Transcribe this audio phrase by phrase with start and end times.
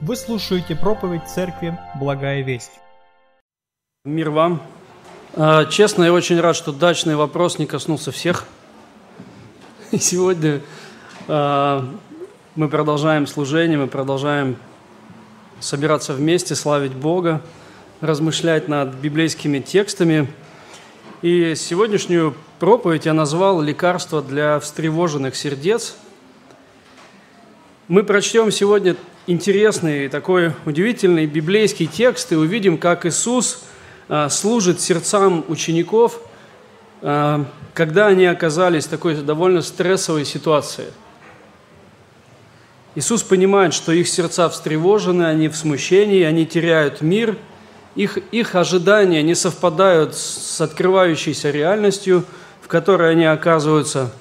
[0.00, 2.72] Вы слушаете проповедь Церкви «Благая весть».
[4.04, 4.60] Мир вам.
[5.34, 8.44] А, честно, я очень рад, что дачный вопрос не коснулся всех.
[9.92, 10.60] И сегодня
[11.28, 11.88] а,
[12.56, 14.56] мы продолжаем служение, мы продолжаем
[15.60, 17.40] собираться вместе, славить Бога,
[18.00, 20.28] размышлять над библейскими текстами.
[21.22, 25.94] И сегодняшнюю проповедь я назвал «Лекарство для встревоженных сердец».
[27.86, 28.96] Мы прочтем сегодня
[29.26, 33.62] интересный такой удивительный библейский текст и увидим, как Иисус
[34.08, 36.20] а, служит сердцам учеников,
[37.00, 40.86] а, когда они оказались в такой довольно стрессовой ситуации.
[42.96, 47.36] Иисус понимает, что их сердца встревожены, они в смущении, они теряют мир,
[47.96, 52.24] их, их ожидания не совпадают с открывающейся реальностью,
[52.60, 54.12] в которой они оказываются.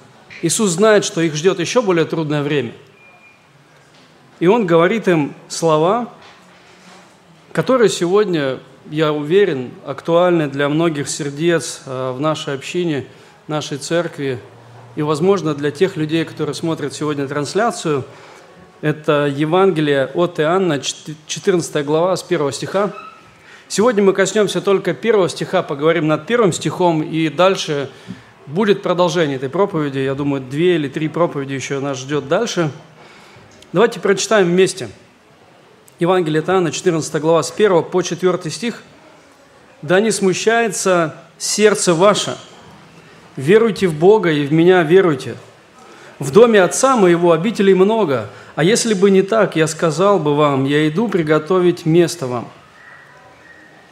[0.41, 2.71] Иисус знает, что их ждет еще более трудное время–
[4.43, 6.09] и он говорит им слова,
[7.53, 8.59] которые сегодня,
[8.91, 13.05] я уверен, актуальны для многих сердец э, в нашей общине,
[13.47, 14.39] нашей церкви
[14.97, 18.03] и, возможно, для тех людей, которые смотрят сегодня трансляцию.
[18.81, 22.91] Это Евангелие от Иоанна, 14 глава, с 1 стиха.
[23.69, 27.89] Сегодня мы коснемся только первого стиха, поговорим над первым стихом, и дальше
[28.47, 29.99] будет продолжение этой проповеди.
[29.99, 32.71] Я думаю, две или три проповеди еще нас ждет дальше–
[33.73, 34.87] Давайте прочитаем вместе.
[35.97, 38.83] Евангелие от Иоанна, 14 глава, с 1 по 4 стих.
[39.81, 42.37] «Да не смущается сердце ваше.
[43.35, 45.37] Веруйте в Бога и в Меня веруйте.
[46.19, 50.65] В доме Отца моего обителей много, а если бы не так, я сказал бы вам,
[50.65, 52.47] я иду приготовить место вам.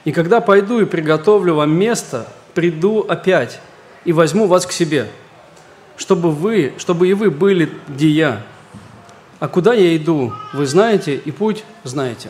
[0.05, 3.59] И когда пойду и приготовлю вам место, приду опять
[4.05, 5.07] и возьму вас к себе,
[5.97, 8.43] чтобы вы, чтобы и вы были, где я,
[9.42, 12.30] а куда я иду, вы знаете, и путь знаете.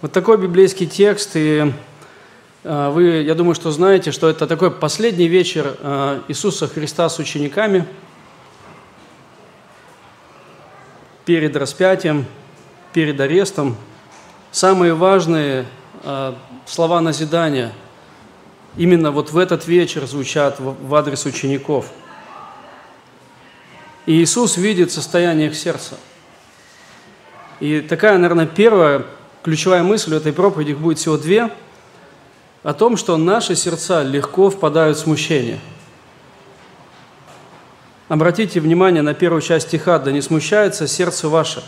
[0.00, 1.74] Вот такой библейский текст, и
[2.64, 7.18] а, вы, я думаю, что знаете, что это такой последний вечер а, Иисуса Христа с
[7.18, 7.86] учениками
[11.26, 12.24] перед распятием,
[12.94, 13.76] перед арестом.
[14.52, 15.66] Самые важные
[16.02, 16.34] а,
[16.64, 17.74] слова назидания
[18.78, 21.90] именно вот в этот вечер звучат в адрес учеников–
[24.06, 25.96] и Иисус видит состояние их сердца.
[27.58, 29.04] И такая, наверное, первая
[29.42, 31.50] ключевая мысль в этой проповеди их будет всего две,
[32.62, 35.60] о том, что наши сердца легко впадают в смущение.
[38.08, 41.62] Обратите внимание на первую часть стиха «Да не смущается сердце ваше».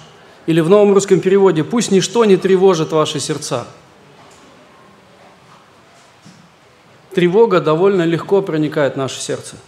[0.47, 3.67] Или в новом русском переводе «Пусть ничто не тревожит ваши сердца».
[7.15, 9.57] Тревога довольно легко проникает в наше сердце–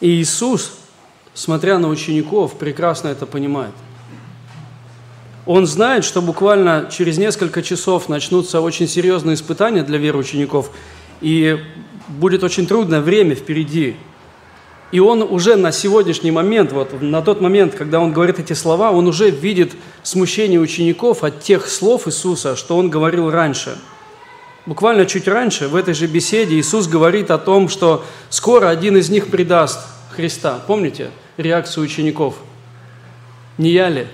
[0.00, 0.72] и Иисус,
[1.34, 3.74] смотря на учеников, прекрасно это понимает.
[5.46, 10.70] Он знает, что буквально через несколько часов начнутся очень серьезные испытания для веры учеников,
[11.20, 11.58] и
[12.08, 13.96] будет очень трудное время впереди.
[14.92, 18.90] И он уже на сегодняшний момент, вот на тот момент, когда он говорит эти слова,
[18.90, 19.72] он уже видит
[20.02, 23.78] смущение учеников от тех слов Иисуса, что он говорил раньше–
[24.68, 29.08] Буквально чуть раньше, в этой же беседе, Иисус говорит о том, что скоро один из
[29.08, 29.80] них предаст
[30.10, 30.62] Христа.
[30.66, 32.34] Помните реакцию учеников?
[33.56, 34.06] Не я ли?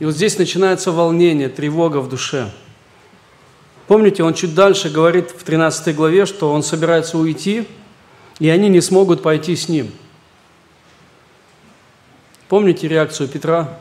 [0.00, 2.50] И вот здесь начинается волнение, тревога в душе.
[3.86, 7.68] Помните, он чуть дальше говорит в 13 главе, что он собирается уйти,
[8.40, 9.92] и они не смогут пойти с ним.
[12.48, 13.78] Помните реакцию Петра?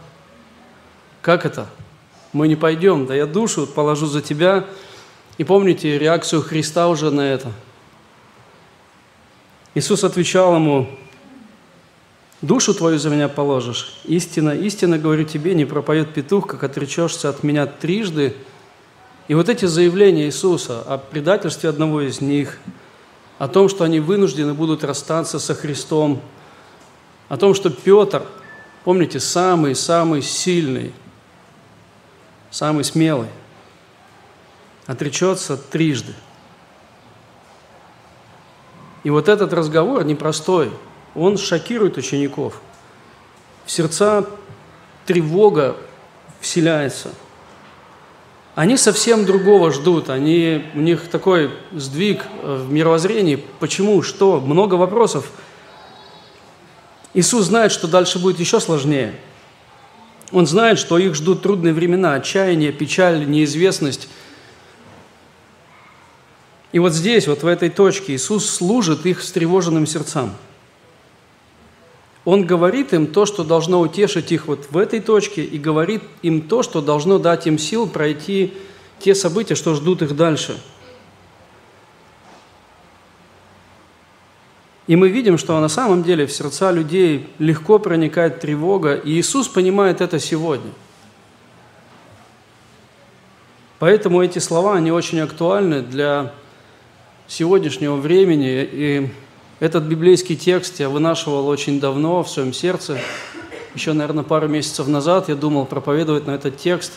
[1.23, 1.67] Как это?
[2.31, 4.67] Мы не пойдем, да я душу положу за тебя,
[5.37, 7.51] и помните реакцию Христа уже на это.
[9.75, 10.89] Иисус отвечал ему,
[12.41, 13.99] «Душу твою за меня положишь.
[14.05, 18.35] Истина, истина, говорю тебе, не пропоет петух, как отречешься от меня трижды».
[19.27, 22.59] И вот эти заявления Иисуса о предательстве одного из них,
[23.39, 26.21] о том, что они вынуждены будут расстаться со Христом,
[27.27, 28.23] о том, что Петр,
[28.83, 30.93] помните, самый-самый сильный,
[32.49, 33.29] самый смелый–
[34.87, 36.13] отречется трижды.
[39.03, 40.71] И вот этот разговор непростой,
[41.13, 42.61] он шокирует учеников.
[43.65, 44.25] В сердца
[45.05, 45.75] тревога
[46.39, 47.11] вселяется.
[48.55, 53.43] Они совсем другого ждут, они, у них такой сдвиг в мировоззрении.
[53.59, 54.01] Почему?
[54.01, 54.39] Что?
[54.39, 55.29] Много вопросов.
[57.13, 59.13] Иисус знает, что дальше будет еще сложнее.
[60.31, 64.07] Он знает, что их ждут трудные времена, отчаяние, печаль, неизвестность–
[66.71, 70.33] и вот здесь, вот в этой точке, Иисус служит их встревоженным сердцам.
[72.25, 76.41] Он говорит им то, что должно утешить их вот в этой точке, и говорит им
[76.41, 78.53] то, что должно дать им сил пройти
[78.99, 80.59] те события, что ждут их дальше.
[84.87, 89.47] И мы видим, что на самом деле в сердца людей легко проникает тревога, и Иисус
[89.47, 90.71] понимает это сегодня.
[93.79, 96.33] Поэтому эти слова, они очень актуальны для
[97.27, 99.09] сегодняшнего времени, и
[99.59, 102.99] этот библейский текст я вынашивал очень давно в своем сердце.
[103.75, 106.93] Еще, наверное, пару месяцев назад я думал проповедовать на этот текст.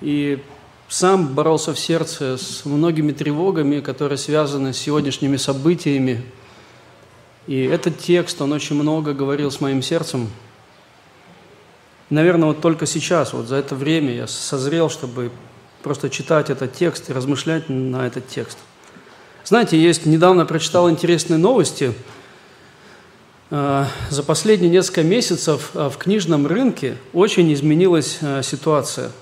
[0.00, 0.42] И
[0.88, 6.22] сам боролся в сердце с многими тревогами, которые связаны с сегодняшними событиями.
[7.46, 10.28] И этот текст, он очень много говорил с моим сердцем.
[12.10, 15.30] Наверное, вот только сейчас, вот за это время я созрел, чтобы
[15.82, 18.58] просто читать этот текст и размышлять на этот текст–
[19.46, 21.94] знаете, есть, недавно прочитал интересные новости.
[23.48, 29.12] А, за последние несколько месяцев а, в книжном рынке очень изменилась а, ситуация.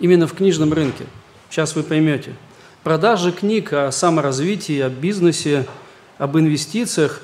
[0.00, 1.04] Именно в книжном рынке.
[1.50, 2.34] Сейчас вы поймете.
[2.82, 5.66] Продажи книг о саморазвитии, о бизнесе,
[6.16, 7.20] об инвестициях,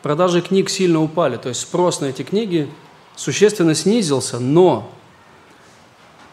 [0.00, 1.36] продажи книг сильно упали.
[1.36, 2.66] То есть спрос на эти книги
[3.14, 4.90] существенно снизился, но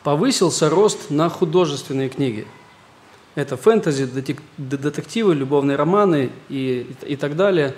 [0.06, 2.48] повысился рост на художественные книги–
[3.38, 4.10] это фэнтези,
[4.58, 7.76] детективы, любовные романы и, и так далее.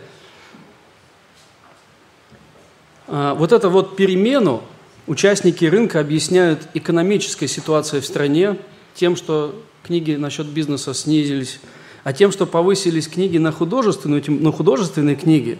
[3.08, 4.64] А, вот эту вот перемену
[5.06, 8.58] участники рынка объясняют экономической ситуацией в стране,
[8.96, 9.54] тем, что
[9.84, 11.60] книги насчет бизнеса снизились,
[12.06, 15.60] а тем, что повысились книги на художественную, на художественные книги,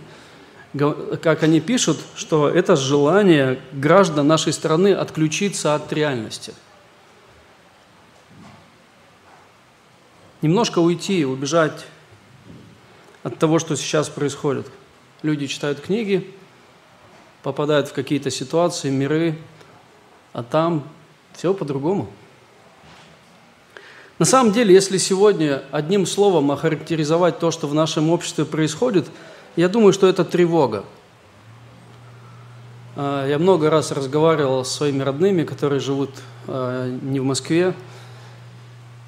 [1.22, 6.54] как они пишут, что это желание граждан нашей страны отключиться от реальности–
[10.42, 11.86] немножко уйти, убежать
[13.24, 14.68] от того, что сейчас происходит.
[15.22, 16.34] Люди читают книги,
[17.44, 19.38] попадают в какие-то ситуации, миры,
[20.34, 20.84] а там
[21.34, 22.10] все по-другому.
[24.18, 29.08] На самом деле, если сегодня одним словом охарактеризовать то, что в нашем обществе происходит,
[29.56, 30.84] я думаю, что это тревога.
[32.98, 36.10] А, я много раз разговаривал с своими родными, которые живут
[36.48, 37.74] а, не в Москве,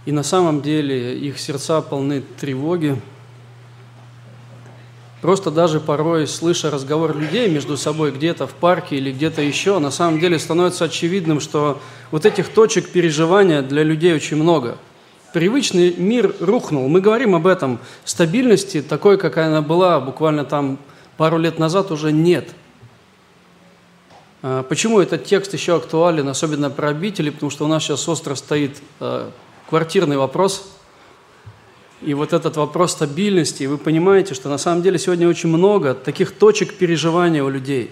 [0.05, 2.99] и на самом деле их сердца полны тревоги.
[5.21, 9.91] Просто даже порой, слыша разговор людей между собой где-то в парке или где-то еще, на
[9.91, 14.79] самом деле становится очевидным, что вот этих точек переживания для людей очень много.
[15.31, 16.87] Привычный мир рухнул.
[16.87, 17.79] Мы говорим об этом.
[18.03, 20.79] Стабильности, такой, какая она была буквально там
[21.17, 22.49] пару лет назад, уже нет.
[24.41, 27.29] А почему этот текст еще актуален, особенно про обители?
[27.29, 29.31] Потому что у нас сейчас остро стоит а,
[29.71, 30.69] квартирный вопрос.
[32.01, 35.93] И вот этот вопрос стабильности, и вы понимаете, что на самом деле сегодня очень много
[35.93, 37.89] таких точек переживания у людей.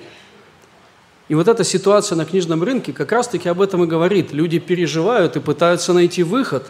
[1.29, 4.33] И вот эта ситуация на книжном рынке как раз-таки об этом и говорит.
[4.33, 6.69] Люди переживают и пытаются найти выход.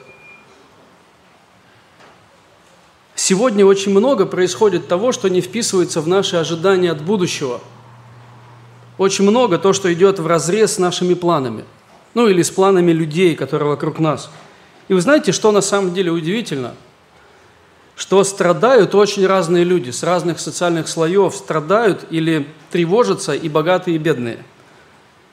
[3.16, 7.62] Сегодня очень много происходит того, что не вписывается в наши ожидания от будущего.
[9.00, 11.66] Очень много то, что идет в разрез с нашими планами.
[12.14, 14.30] Ну или с планами людей, которые вокруг нас–
[14.90, 16.74] и вы знаете, что на самом деле удивительно?
[17.96, 24.00] Что страдают очень разные люди с разных социальных слоев, страдают или тревожатся и богатые, и
[24.00, 24.40] бедные.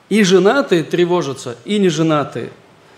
[0.09, 2.51] И женатые тревожатся, и неженатые.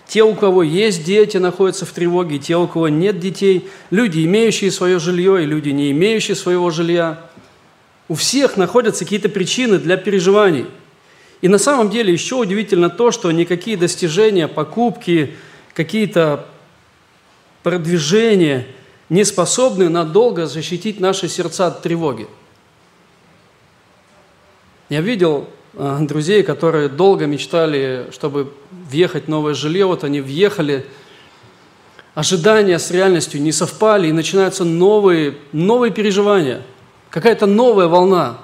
[0.05, 4.72] Те, у кого есть дети, находятся в тревоге, те, у кого нет детей, люди, имеющие
[4.72, 7.22] свое жилье, и люди, не имеющие своего жилья.
[8.10, 10.65] У всех находятся какие-то причины для переживаний.
[11.41, 15.36] И на самом деле еще удивительно то, что никакие достижения, покупки,
[15.79, 16.45] какие-то
[17.63, 18.67] продвижения
[19.07, 22.27] не способны надолго защитить наши сердца от тревоги.
[24.89, 30.86] Я видел а, друзей, которые долго мечтали, чтобы въехать в новое жилье, вот они въехали,
[32.13, 36.62] ожидания с реальностью не совпали, и начинаются новые, новые переживания,
[37.09, 38.39] какая-то новая волна.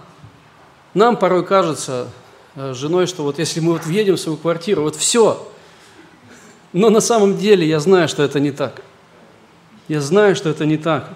[0.93, 2.07] Нам порой кажется,
[2.55, 5.45] с женой, что вот если мы вот въедем в свою квартиру, вот все,
[6.75, 8.81] но на самом деле я знаю, что это не так.
[9.87, 11.09] Я знаю, что это не так.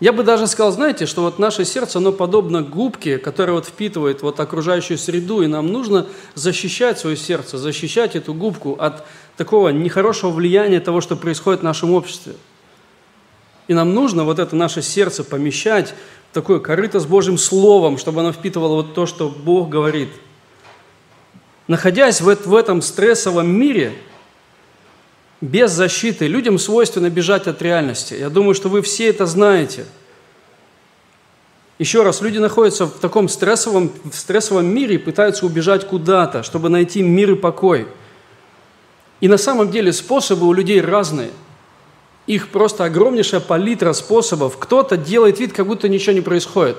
[0.00, 4.22] Я бы даже сказал, знаете, что вот наше сердце, оно подобно губке, которая вот впитывает
[4.22, 10.30] вот окружающую среду, и нам нужно защищать свое сердце, защищать эту губку от такого нехорошего
[10.30, 12.34] влияния того, что происходит в нашем обществе.
[13.68, 15.94] И нам нужно вот это наше сердце помещать
[16.32, 20.08] в такое корыто с Божьим Словом, чтобы оно впитывало вот то, что Бог говорит–
[21.68, 23.92] Находясь в, этом стрессовом мире,
[25.40, 28.14] без защиты, людям свойственно бежать от реальности.
[28.14, 29.84] Я думаю, что вы все это знаете.
[31.78, 36.68] Еще раз, люди находятся в таком стрессовом, в стрессовом мире и пытаются убежать куда-то, чтобы
[36.68, 37.86] найти мир и покой.
[39.20, 41.30] И на самом деле способы у людей разные.
[42.26, 44.56] Их просто огромнейшая палитра способов.
[44.58, 46.78] Кто-то делает вид, как будто ничего не происходит.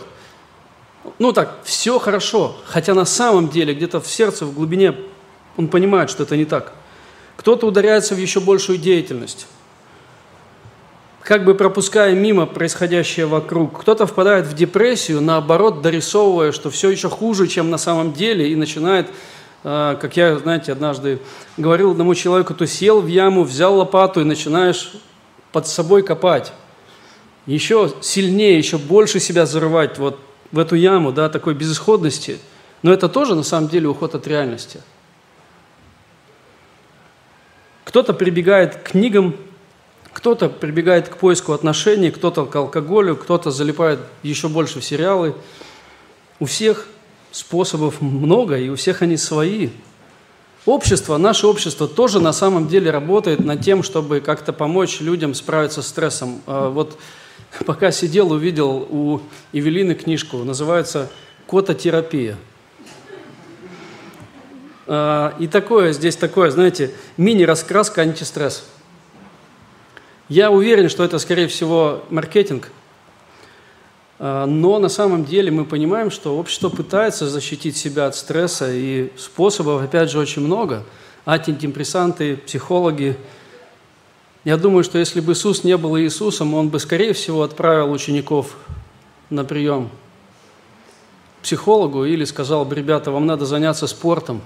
[1.19, 4.95] Ну так, все хорошо, хотя на самом деле где-то в сердце, в глубине
[5.55, 6.73] он понимает, что это не так.
[7.37, 9.47] Кто-то ударяется в еще большую деятельность
[11.27, 13.81] как бы пропуская мимо происходящее вокруг.
[13.81, 18.55] Кто-то впадает в депрессию, наоборот, дорисовывая, что все еще хуже, чем на самом деле, и
[18.55, 19.09] начинает,
[19.65, 21.19] а, как я, знаете, однажды
[21.57, 24.93] говорил одному человеку, ты сел в яму, взял лопату и начинаешь
[25.51, 26.53] под собой копать.
[27.45, 30.17] Еще сильнее, еще больше себя зарывать вот
[30.51, 32.39] в эту яму, да, такой безысходности.
[32.83, 34.81] Но это тоже на самом деле уход от реальности.
[37.85, 39.35] Кто-то прибегает к книгам,
[40.13, 45.35] кто-то прибегает к поиску отношений, кто-то к алкоголю, кто-то залипает еще больше в сериалы.
[46.39, 46.87] У всех
[47.31, 49.69] способов много, и у всех они свои.
[50.65, 55.81] Общество, наше общество тоже на самом деле работает над тем, чтобы как-то помочь людям справиться
[55.81, 56.41] с стрессом.
[56.45, 56.97] А вот
[57.65, 61.09] пока сидел, увидел у Евелины книжку, называется
[61.47, 62.37] «Кототерапия».
[64.85, 68.65] А, и такое, здесь такое, знаете, мини-раскраска антистресс–
[70.29, 72.69] я уверен, что это, скорее всего, маркетинг,
[74.19, 79.09] а, но на самом деле мы понимаем, что общество пытается защитить себя от стресса, и
[79.17, 80.83] способов, опять же, очень много.
[81.25, 83.17] Антидепрессанты, психологи.
[84.47, 88.55] Я думаю, что если бы Иисус не был Иисусом, Он бы, скорее всего, отправил учеников
[89.29, 89.89] на прием
[91.39, 94.41] к психологу или сказал бы, ребята, вам надо заняться спортом.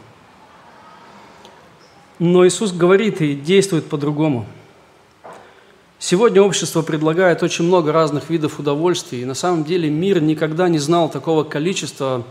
[2.17, 4.47] Но Иисус говорит и действует по-другому–
[5.99, 10.79] Сегодня общество предлагает очень много разных видов удовольствий, и на самом деле мир никогда не
[10.79, 12.25] знал такого количества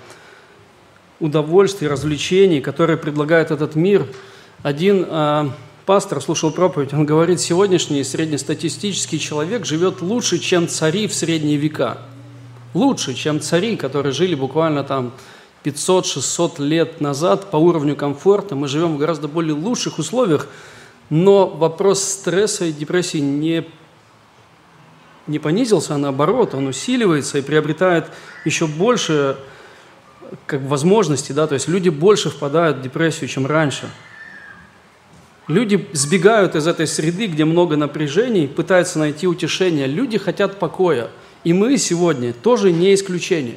[1.21, 4.09] удовольствий, развлечений, которые предлагает этот мир.
[4.65, 5.51] Один э,
[5.87, 11.99] пастор слушал проповедь, он говорит, сегодняшний среднестатистический человек живет лучше, чем цари в средние века.
[12.75, 15.13] Лучше, чем цари, которые жили буквально там
[15.65, 18.55] 500-600 лет назад по уровню комфорта.
[18.55, 20.49] Мы живем в гораздо более лучших условиях,
[21.11, 23.67] но вопрос стресса и депрессии не,
[25.27, 28.07] не понизился, а наоборот, он усиливается и приобретает
[28.45, 29.37] еще больше
[30.47, 33.91] как возможностей, да, то есть люди больше впадают в депрессию, чем раньше.
[35.51, 39.89] Люди сбегают из этой среды, где много напряжений, пытаются найти утешение.
[39.89, 41.11] Люди хотят покоя.
[41.43, 43.57] И мы сегодня тоже не исключение.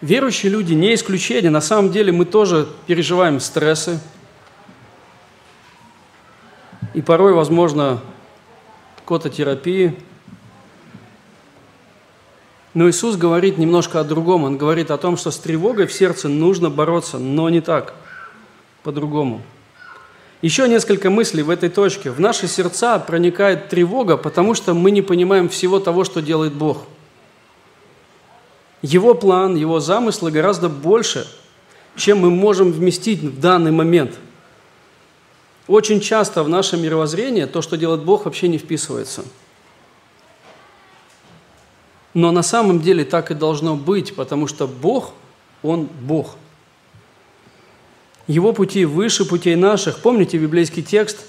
[0.00, 1.52] Верующие люди не исключение.
[1.52, 4.00] На самом деле мы тоже переживаем стрессы,
[6.94, 8.00] и порой, возможно,
[9.04, 9.96] кототерапии.
[12.74, 14.42] Но Иисус говорит немножко о другом.
[14.42, 17.94] Он говорит о том, что с тревогой в сердце нужно бороться, но не так,
[18.82, 19.40] по-другому.
[20.44, 22.10] Еще несколько мыслей в этой точке.
[22.10, 26.84] В наши сердца проникает тревога, потому что мы не понимаем всего того, что делает Бог.
[28.82, 31.26] Его план, его замыслы гораздо больше,
[31.96, 34.18] чем мы можем вместить в данный момент–
[35.66, 39.24] очень часто в наше мировоззрение то, что делает Бог, вообще не вписывается.
[42.12, 45.12] Но на самом деле так и должно быть, потому что Бог,
[45.62, 46.36] Он Бог.
[48.26, 49.98] Его пути выше путей наших.
[49.98, 51.26] Помните библейский текст?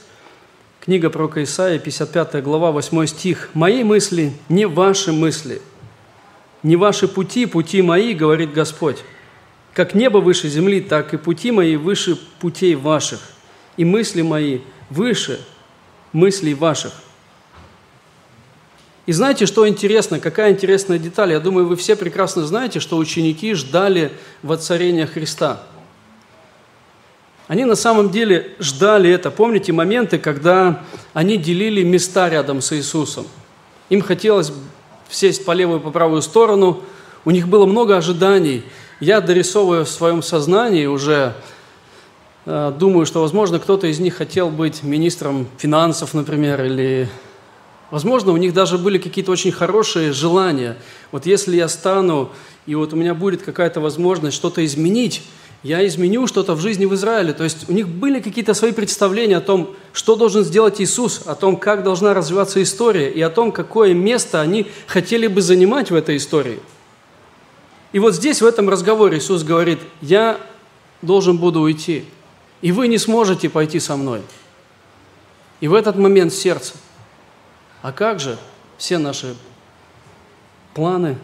[0.80, 3.50] Книга про Исаия, 55 глава, 8 стих.
[3.54, 5.62] «Мои мысли не ваши мысли,
[6.64, 8.98] не ваши пути, пути мои, говорит Господь.
[9.74, 13.20] Как небо выше земли, так и пути мои выше путей ваших
[13.76, 14.60] и мысли мои
[14.90, 15.42] выше
[16.14, 16.94] мыслей ваших.
[19.06, 21.32] И знаете, что интересно, какая интересная деталь?
[21.32, 25.62] Я думаю, вы все прекрасно знаете, что ученики ждали воцарения Христа.
[27.48, 29.32] Они на самом деле ждали это.
[29.32, 30.84] Помните моменты, когда
[31.14, 33.28] они делили места рядом с Иисусом?
[33.90, 34.52] Им хотелось
[35.10, 36.82] сесть по левую и по правую сторону.
[37.24, 38.64] У них было много ожиданий.
[39.00, 41.36] Я дорисовываю в своем сознании уже
[42.48, 47.10] Э, думаю, что, возможно, кто-то из них хотел быть министром финансов, например, или,
[47.90, 50.78] возможно, у них даже были какие-то очень хорошие желания.
[51.12, 52.30] Вот если я стану,
[52.68, 55.24] и вот у меня будет какая-то возможность что-то изменить,
[55.66, 57.34] я изменю что-то в жизни в Израиле.
[57.34, 61.36] То есть у них были какие-то свои представления о том, что должен сделать Иисус, о
[61.36, 65.96] том, как должна развиваться история, и о том, какое место они хотели бы занимать в
[65.96, 66.60] этой истории.
[67.92, 70.40] И вот здесь, в этом разговоре, Иисус говорит, я
[71.02, 72.06] должен буду уйти–
[72.66, 74.24] и вы не сможете пойти со мной.
[75.60, 76.74] И в этот момент сердце.
[77.84, 78.40] А как же
[78.80, 79.36] все наши
[80.74, 81.18] планы,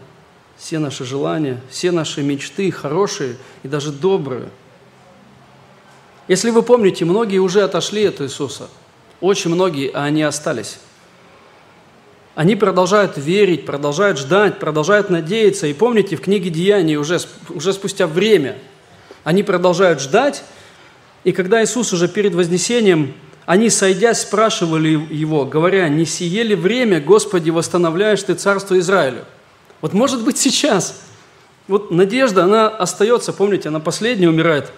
[0.62, 4.48] все наши желания, все наши мечты, хорошие и даже добрые.
[6.28, 8.70] Если вы помните, многие уже отошли от Иисуса.
[9.22, 10.78] Очень многие, а они остались.
[12.36, 15.66] Они продолжают верить, продолжают ждать, продолжают надеяться.
[15.66, 18.58] И помните, в книге Деяний уже, уже спустя время
[19.24, 20.44] они продолжают ждать.
[21.24, 23.16] И когда Иисус уже перед Вознесением,
[23.48, 29.26] они, сойдясь, спрашивали Его, говоря, «Не сие ли время, Господи, восстановляешь Ты Царство Израилю?»
[29.82, 31.02] Вот может быть сейчас.
[31.68, 34.72] Вот надежда, она остается, помните, она последняя умирает.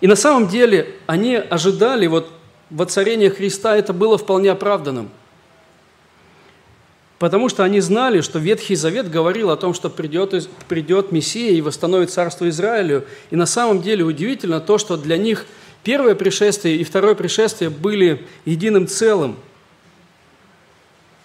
[0.00, 2.30] И на самом деле они ожидали вот
[2.70, 5.10] воцарения Христа, это было вполне оправданным–
[7.24, 11.62] Потому что они знали, что Ветхий Завет говорил о том, что придет, придет Мессия и
[11.62, 13.04] восстановит царство Израилю.
[13.30, 15.46] И на самом деле удивительно то, что для них
[15.84, 19.36] первое пришествие и второе пришествие были единым целым.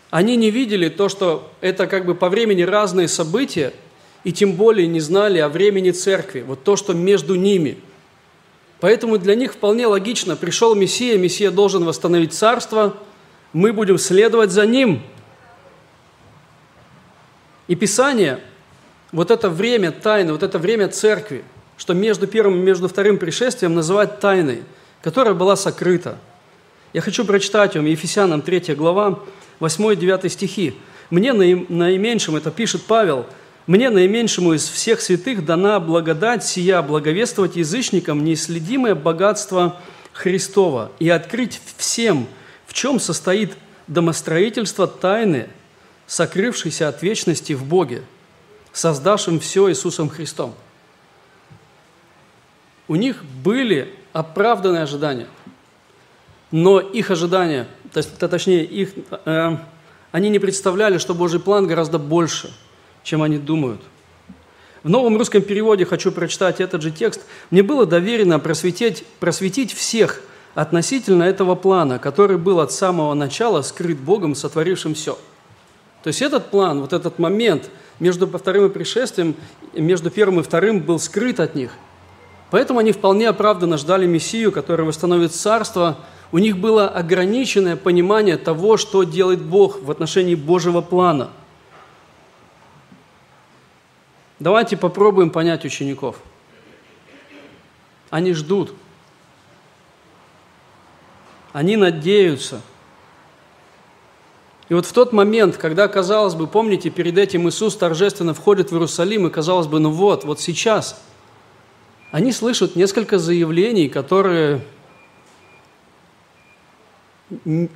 [0.10, 3.74] Они не видели то, что это как бы по времени разные события,
[4.24, 7.78] и тем более не знали о времени церкви, вот то, что между ними.
[8.80, 12.98] Поэтому для них вполне логично, пришел Мессия, Мессия должен восстановить царство,
[13.54, 15.01] мы будем следовать за ним–
[17.70, 18.39] и Писание,
[19.12, 21.44] вот это время тайны, вот это время церкви,
[21.78, 24.63] что между первым и между вторым пришествием называют тайной,
[25.04, 26.18] которая была сокрыта.
[26.94, 29.20] Я хочу прочитать вам Ефесянам 3 глава,
[29.60, 30.75] 8-9 стихи.
[31.10, 33.25] «Мне наименьшим, это пишет Павел,
[33.70, 39.80] мне наименьшему из всех святых дана благодать сия благовествовать язычникам неисследимое богатство
[40.12, 42.28] Христова и открыть всем,
[42.66, 43.54] в чем состоит
[43.86, 45.50] домостроительство тайны,
[46.08, 48.01] сокрывшийся от вечности в Боге,
[48.74, 50.56] создавшим все Иисусом Христом.
[52.88, 55.28] У них были оправданные ожидания,
[56.50, 57.68] но их ожидания,
[58.06, 58.91] то есть, точнее, их,
[59.25, 59.58] э,
[60.12, 62.53] они не представляли, что Божий план гораздо больше,
[63.03, 63.82] чем они думают.
[64.84, 67.22] В новом русском переводе хочу прочитать этот же текст.
[67.51, 70.22] «Мне было доверено просветить, просветить всех
[70.55, 75.18] относительно этого плана, который был от самого начала скрыт Богом, сотворившим все».
[76.03, 79.35] То есть этот план, вот этот момент между вторым и пришествием,
[79.74, 81.72] между первым и вторым был скрыт от них.
[82.51, 85.98] Поэтому они вполне оправданно ждали Мессию, который восстановит царство.
[86.31, 91.31] У них было ограниченное понимание того, что делает Бог в отношении Божьего плана.
[94.39, 96.18] Давайте попробуем понять учеников.
[98.09, 98.74] Они ждут.
[101.51, 102.61] Они надеются–
[104.70, 108.74] и вот в тот момент, когда, казалось бы, помните, перед этим Иисус торжественно входит в
[108.74, 111.01] Иерусалим, и казалось бы, ну вот, вот сейчас,
[112.11, 114.61] они слышат несколько заявлений, которые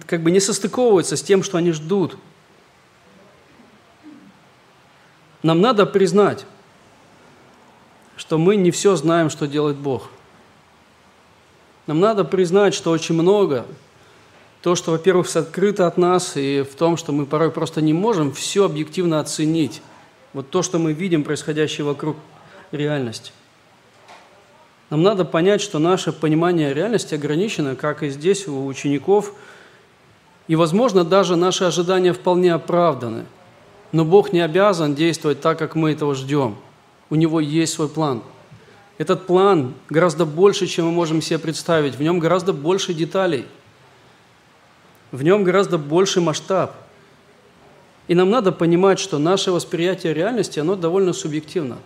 [0.08, 2.18] как бы не состыковываются с тем, что они ждут.
[5.44, 6.46] Нам надо признать,
[8.16, 10.10] что мы не все знаем, что делает Бог.
[11.86, 13.66] Нам надо признать, что очень много
[14.62, 18.32] то, что, во-первых, открыто от нас, и в том, что мы порой просто не можем
[18.32, 19.82] все объективно оценить.
[20.32, 22.16] Вот то, что мы видим, происходящее вокруг
[22.72, 23.34] реальности.
[24.94, 29.34] Нам надо понять, что наше понимание реальности ограничено, как и здесь у учеников,
[30.48, 33.26] и, возможно, даже наши ожидания вполне оправданы.
[33.92, 36.58] Но Бог не обязан действовать так, как мы этого ждем.
[37.10, 38.22] У Него есть свой план.
[39.00, 41.96] Этот план гораздо больше, чем мы можем себе представить.
[41.96, 43.48] В нем гораздо больше деталей–
[45.12, 46.76] в нем гораздо больше масштаб.
[48.08, 51.80] И нам надо понимать, что наше восприятие реальности, оно довольно субъективно.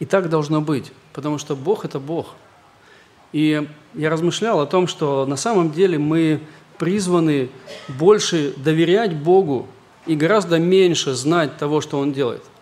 [0.00, 2.34] И так должно быть, потому что Бог– это Бог.
[3.32, 6.40] И я размышлял о том, что на самом деле мы
[6.78, 7.50] призваны
[7.86, 9.68] больше доверять Богу
[10.06, 12.42] и гораздо меньше знать того, что Он делает–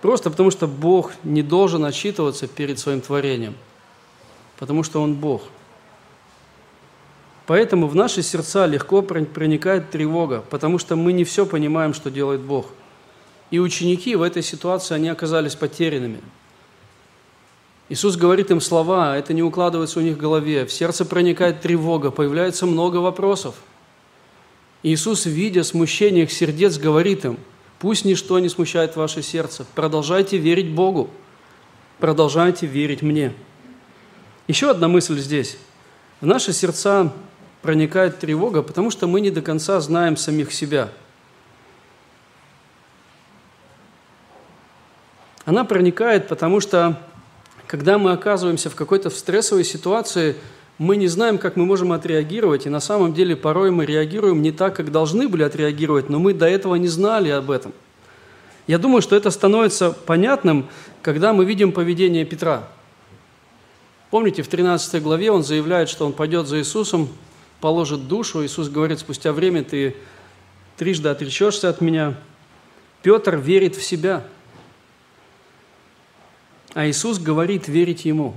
[0.00, 3.54] Просто потому что Бог не должен отчитываться перед своим творением,
[4.58, 5.42] потому что Он Бог.
[7.46, 12.42] Поэтому в наши сердца легко проникает тревога, потому что мы не все понимаем, что делает
[12.42, 12.66] Бог.
[13.50, 16.20] И ученики в этой ситуации, они оказались потерянными.
[17.88, 20.66] Иисус говорит им слова, это не укладывается у них в голове.
[20.66, 23.54] В сердце проникает тревога, появляется много вопросов.
[24.82, 27.38] Иисус, видя смущение их сердец, говорит им–
[27.78, 29.64] Пусть ничто не смущает ваше сердце.
[29.74, 31.10] Продолжайте верить Богу.
[31.98, 33.32] Продолжайте верить мне.
[34.48, 35.58] Еще одна мысль здесь.
[36.20, 37.12] В наши сердца
[37.62, 40.90] проникает тревога, потому что мы не до конца знаем самих себя.
[45.48, 47.00] Она проникает, потому что
[47.66, 50.36] когда мы оказываемся в какой-то стрессовой ситуации,
[50.76, 54.52] мы не знаем, как мы можем отреагировать, и на самом деле порой мы реагируем не
[54.52, 57.72] так, как должны были отреагировать, но мы до этого не знали об этом.
[58.66, 60.68] Я думаю, что это становится понятным,
[61.00, 62.68] когда мы видим поведение Петра.
[64.10, 67.08] Помните, в 13 главе он заявляет, что он пойдет за Иисусом,
[67.62, 68.44] положит душу.
[68.44, 69.96] Иисус говорит, спустя время ты
[70.76, 72.16] трижды отречешься от меня.
[73.00, 74.24] Петр верит в себя.
[76.78, 78.34] А Иисус говорит верить ему.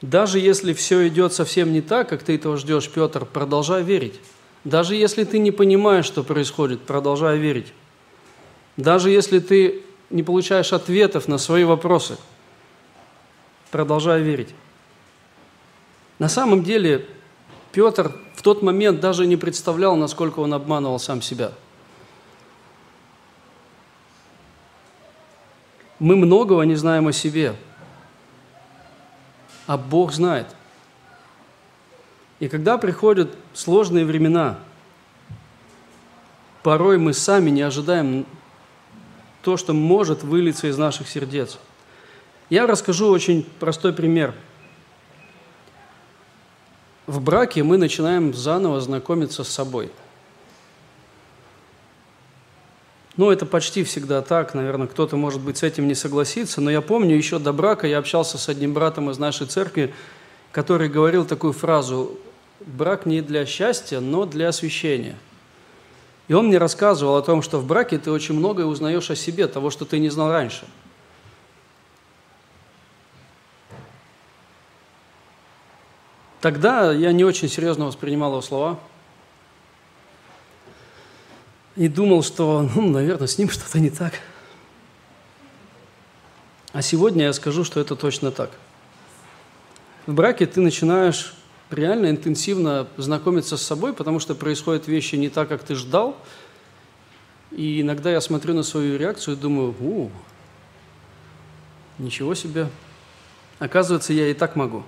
[0.00, 4.18] Даже если все идет совсем не так, как ты этого ждешь, Петр, продолжай верить.
[4.64, 7.74] Даже если ты не понимаешь, что происходит, продолжай верить.
[8.78, 12.16] Даже если ты не получаешь ответов на свои вопросы,
[13.70, 14.54] продолжай верить.
[16.18, 17.04] На самом деле
[17.72, 21.52] Петр в тот момент даже не представлял, насколько он обманывал сам себя.
[26.00, 27.54] Мы многого не знаем о себе–
[29.70, 30.48] а Бог знает.
[32.40, 34.58] И когда приходят сложные времена,
[36.64, 38.26] порой мы сами не ожидаем
[39.42, 41.56] то, что может вылиться из наших сердец.
[42.48, 44.34] Я расскажу очень простой пример.
[47.06, 49.92] В браке мы начинаем заново знакомиться с собой–
[53.20, 56.80] Ну, это почти всегда так, наверное, кто-то, может быть, с этим не согласится, но я
[56.80, 59.92] помню, еще до брака я общался с одним братом из нашей церкви,
[60.52, 62.18] который говорил такую фразу
[62.60, 65.18] «брак не для счастья, но для освящения».
[66.28, 69.48] И он мне рассказывал о том, что в браке ты очень многое узнаешь о себе,
[69.48, 70.64] того, что ты не знал раньше.
[76.40, 78.80] Тогда я не очень серьезно воспринимал его слова–
[81.76, 84.14] и думал, что, ну, наверное, с ним что-то не так.
[86.72, 88.50] А сегодня я скажу, что это точно так.
[90.06, 91.34] В браке ты начинаешь
[91.70, 96.16] реально интенсивно знакомиться с собой, потому что происходят вещи не так, как ты ждал.
[97.50, 100.10] И иногда я смотрю на свою реакцию и думаю, у,
[101.98, 102.68] ничего себе.
[103.58, 104.84] Оказывается, я и так могу.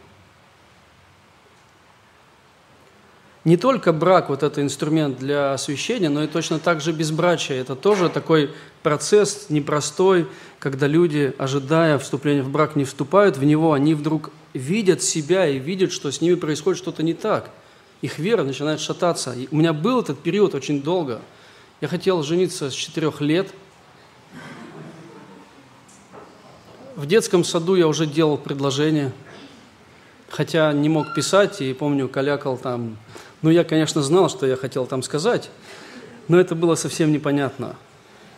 [3.44, 7.58] Не только брак вот это инструмент для освящения, но и точно так же безбрачие.
[7.58, 8.50] Это тоже такой
[8.82, 10.28] процесс непростой,
[10.60, 15.58] когда люди, ожидая вступления в брак, не вступают в него, они вдруг видят себя и
[15.58, 17.50] видят, что с ними происходит что-то не так.
[18.00, 19.32] Их вера начинает шататься.
[19.32, 21.20] И у меня был этот период очень долго.
[21.80, 23.48] Я хотел жениться с четырех лет.
[26.94, 29.12] В детском саду я уже делал предложение,
[30.28, 32.98] хотя не мог писать, и помню, калякал там
[33.42, 35.50] ну, я, конечно, знал, что я хотел там сказать,
[36.28, 37.74] но это было совсем непонятно.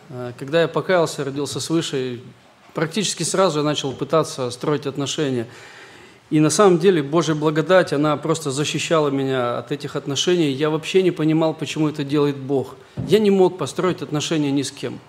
[0.09, 2.21] А, когда я покаялся, родился свыше,
[2.73, 5.47] практически сразу я начал пытаться строить отношения.
[6.31, 10.51] И на самом деле Божья благодать, она просто защищала меня от этих отношений.
[10.51, 12.75] Я вообще не понимал, почему это делает Бог.
[13.07, 14.99] Я не мог построить отношения ни с кем.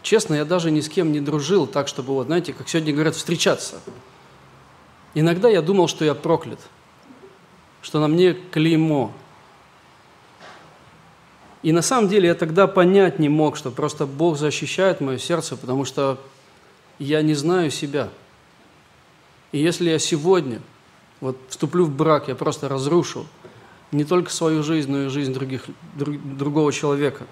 [0.00, 3.14] Честно, я даже ни с кем не дружил так, чтобы, вот, знаете, как сегодня говорят,
[3.14, 3.76] встречаться.
[5.12, 6.60] Иногда я думал, что я проклят–
[7.86, 9.12] что на мне клеймо.
[11.62, 15.56] И на самом деле я тогда понять не мог, что просто Бог защищает мое сердце,
[15.56, 16.20] потому что
[16.98, 18.08] я не знаю себя.
[19.52, 20.60] И если я сегодня
[21.20, 23.24] вот вступлю в брак, я просто разрушу
[23.92, 25.62] не только свою жизнь, но и жизнь других,
[25.94, 27.24] друг, другого человека.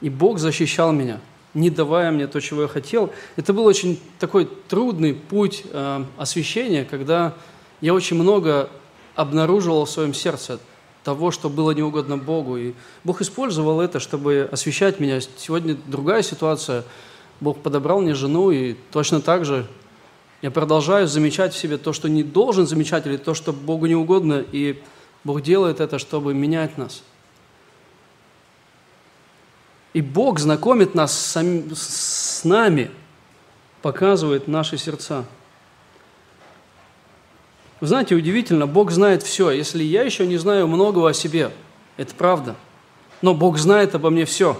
[0.00, 1.20] И Бог защищал меня,
[1.54, 3.12] не давая мне то, чего я хотел.
[3.36, 7.36] Это был очень такой трудный путь э, освящения, когда
[7.80, 8.70] я очень много
[9.14, 10.58] обнаруживал в своем сердце
[11.04, 12.56] того, что было неугодно Богу.
[12.56, 15.20] И Бог использовал это, чтобы освещать меня.
[15.36, 16.84] Сегодня другая ситуация.
[17.40, 19.66] Бог подобрал мне жену, и точно так же
[20.42, 23.94] я продолжаю замечать в себе то, что не должен замечать, или то, что Богу не
[23.94, 24.82] угодно, и
[25.22, 27.02] Бог делает это, чтобы менять нас.
[29.92, 31.36] И Бог знакомит нас с,
[31.74, 32.90] с нами,
[33.82, 35.24] показывает наши сердца–
[37.80, 39.50] вы знаете, удивительно, Бог знает все.
[39.50, 41.50] Если я еще не знаю многого о себе,
[41.96, 42.56] это правда.
[43.20, 44.58] Но Бог знает обо мне все.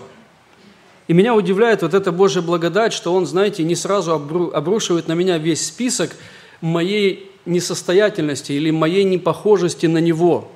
[1.09, 5.39] И меня удивляет вот эта Божья благодать, что Он, знаете, не сразу обрушивает на меня
[5.39, 6.15] весь список
[6.61, 10.51] моей несостоятельности или моей непохожести на Него.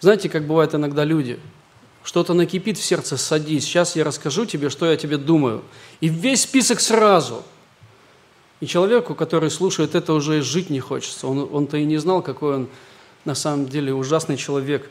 [0.00, 1.38] Знаете, как бывает иногда люди?
[2.04, 5.62] Что-то накипит в сердце, садись, сейчас я расскажу тебе, что я тебе думаю.
[6.00, 7.42] И весь список сразу–
[8.62, 11.26] и человеку, который слушает это, уже жить не хочется.
[11.26, 12.68] Он, он-то и не знал, какой он
[13.24, 14.88] на самом деле ужасный человек.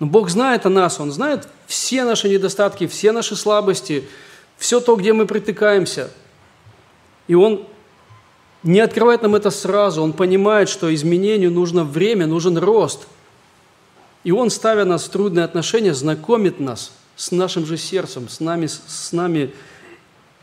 [0.00, 4.08] Но Бог знает о нас, Он знает все наши недостатки, все наши слабости,
[4.56, 6.10] все то, где мы притыкаемся.
[7.28, 7.64] И Он
[8.64, 10.02] не открывает нам это сразу.
[10.02, 13.06] Он понимает, что изменению нужно время, нужен рост.
[14.24, 18.66] И Он, ставя нас в трудные отношения, знакомит нас с нашим же сердцем, с нами,
[18.66, 19.54] с нами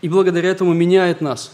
[0.02, 1.52] и благодаря этому меняет нас.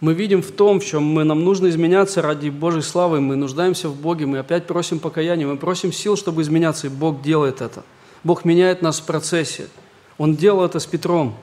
[0.00, 3.88] Мы видим в том, в чем мы, нам нужно изменяться ради Божьей славы, мы нуждаемся
[3.90, 7.84] в Боге, мы опять просим покаяния, мы просим сил, чтобы изменяться, и Бог делает это.
[8.24, 9.68] Бог меняет нас в процессе.
[10.16, 11.36] Он делал это с Петром.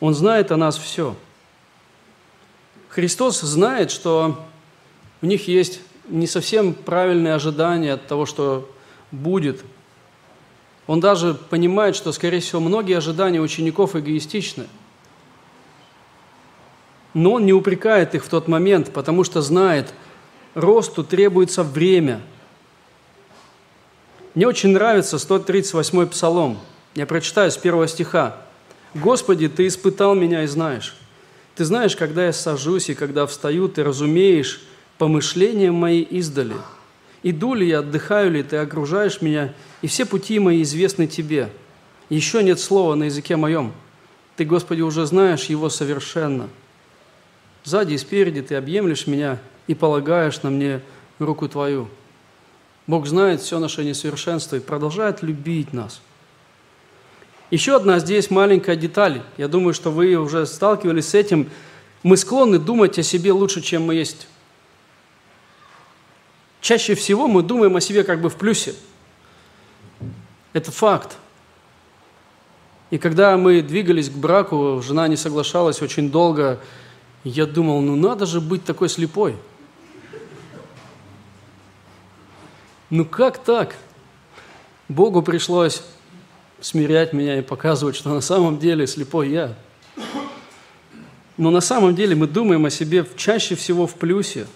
[0.00, 1.16] Он знает о нас все.
[2.90, 4.38] Христос знает, что
[5.22, 8.70] у них есть не совсем правильные ожидания от того, что
[9.10, 9.64] будет.
[10.86, 14.66] Он даже понимает, что, скорее всего, многие ожидания учеников эгоистичны.
[17.14, 19.94] Но он не упрекает их в тот момент, потому что знает,
[20.54, 22.20] росту требуется время.
[24.34, 26.58] Мне очень нравится 138-й псалом.
[26.94, 28.36] Я прочитаю с первого стиха.
[28.94, 30.96] «Господи, Ты испытал меня и знаешь.
[31.54, 34.62] Ты знаешь, когда я сажусь и когда встаю, ты разумеешь
[34.98, 36.56] помышления мои издали.
[37.22, 41.48] Иду ли я, отдыхаю ли, ты окружаешь меня, и все пути мои известны тебе.
[42.10, 43.72] Еще нет слова на языке моем.
[44.36, 46.48] Ты, Господи, уже знаешь его совершенно.
[47.64, 50.80] Сзади и спереди ты объемлешь меня и полагаешь на мне
[51.18, 51.88] руку твою.
[52.86, 56.00] Бог знает все наше несовершенство и продолжает любить нас–
[57.54, 59.22] еще одна здесь маленькая деталь.
[59.36, 61.50] Я думаю, что вы уже сталкивались с этим.
[62.02, 64.26] Мы склонны думать о себе лучше, чем мы есть.
[66.60, 68.74] Чаще всего мы думаем о себе как бы в плюсе.
[70.52, 71.16] Это факт.
[72.90, 76.58] И когда мы двигались к браку, жена не соглашалась очень долго.
[77.24, 79.36] Я думал, ну надо же быть такой слепой.
[82.90, 83.76] Ну как так?
[84.88, 85.82] Богу пришлось
[86.60, 89.54] смирять меня и показывать, что на самом деле слепой я.
[91.36, 94.46] Но на самом деле мы думаем о себе чаще всего в плюсе.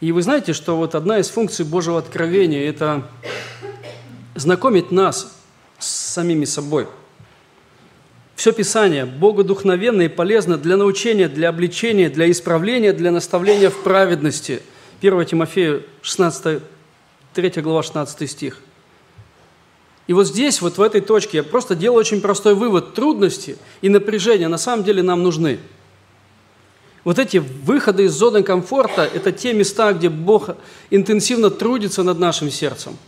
[0.00, 3.08] И вы знаете, что вот одна из функций Божьего откровения– это
[4.34, 5.34] знакомить нас
[5.78, 6.86] с самими собой.
[8.42, 14.62] Все Писание богодухновенно и полезно для научения, для обличения, для исправления, для наставления в праведности.
[15.00, 16.60] 1 Тимофею 16,
[17.34, 18.58] 3 глава 16 стих–
[20.08, 22.94] и вот здесь, вот в этой точке, я просто делаю очень простой вывод.
[22.94, 25.60] Трудности и напряжения на самом деле нам нужны.
[27.04, 30.50] Вот эти выходы из зоны комфорта– это те места, где Бог
[30.90, 32.98] интенсивно трудится над нашим сердцем.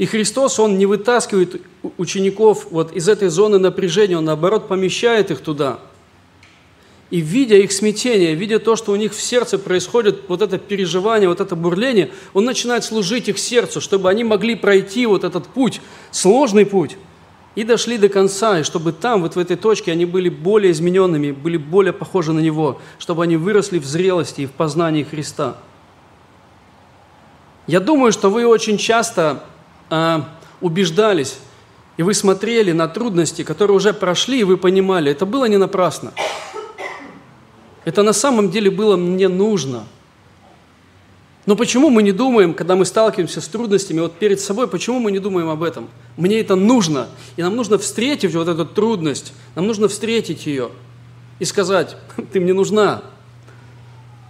[0.00, 1.60] И Христос, Он не вытаскивает
[1.98, 5.78] учеников вот из этой зоны напряжения, Он, наоборот, помещает их туда–
[7.10, 11.28] и видя их смятение, видя то, что у них в сердце происходит, вот это переживание,
[11.28, 15.80] вот это бурление, он начинает служить их сердцу, чтобы они могли пройти вот этот путь,
[16.12, 16.96] сложный путь,
[17.56, 21.32] и дошли до конца, и чтобы там, вот в этой точке, они были более измененными,
[21.32, 25.56] были более похожи на Него, чтобы они выросли в зрелости и в познании Христа.
[27.66, 29.42] Я думаю, что вы очень часто
[29.90, 30.20] э,
[30.60, 31.38] убеждались,
[31.96, 36.12] и вы смотрели на трудности, которые уже прошли, и вы понимали, это было не напрасно.
[37.84, 39.84] Это на самом деле было мне нужно.
[41.46, 45.10] Но почему мы не думаем, когда мы сталкиваемся с трудностями вот перед собой, почему мы
[45.10, 45.88] не думаем об этом?
[46.16, 50.70] Мне это нужно, и нам нужно встретить вот эту трудность, нам нужно встретить ее
[51.38, 51.96] и сказать,
[52.32, 53.02] ты мне нужна.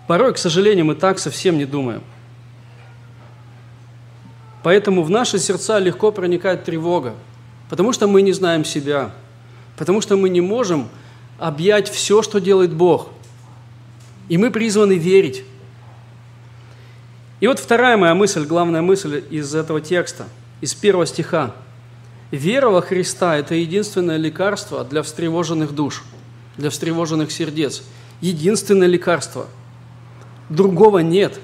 [0.09, 2.03] Порой, к сожалению, мы так совсем не думаем.
[4.63, 7.15] Поэтому в наши сердца легко проникает тревога,
[7.69, 9.13] потому что мы не знаем себя,
[9.77, 10.89] потому что мы не можем
[11.39, 13.09] объять все, что делает Бог–
[14.31, 15.43] и мы призваны верить.
[17.41, 20.27] И вот вторая моя мысль, главная мысль из этого текста,
[20.61, 21.53] из первого стиха.
[22.31, 26.05] Вера во Христа– это единственное лекарство для встревоженных душ,
[26.57, 27.83] для встревоженных сердец.
[28.21, 29.49] Единственное лекарство.
[30.49, 31.41] Другого нет.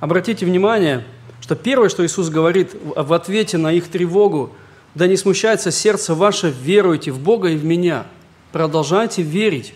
[0.00, 1.04] Обратите внимание,
[1.40, 4.52] что первое, что Иисус говорит в ответе на их тревогу,
[4.94, 8.06] «Да не смущается сердце ваше, веруйте в Бога и в Меня».
[8.52, 9.74] Продолжайте верить.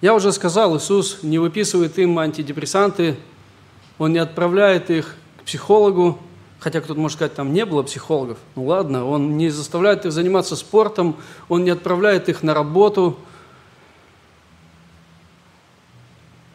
[0.00, 3.16] Я уже сказал, Иисус не выписывает им антидепрессанты,
[3.98, 6.18] Он не отправляет их к психологу,
[6.60, 8.38] хотя кто-то может сказать, там не было психологов.
[8.54, 11.16] Ну ладно, Он не заставляет их заниматься спортом,
[11.48, 13.18] Он не отправляет их на работу.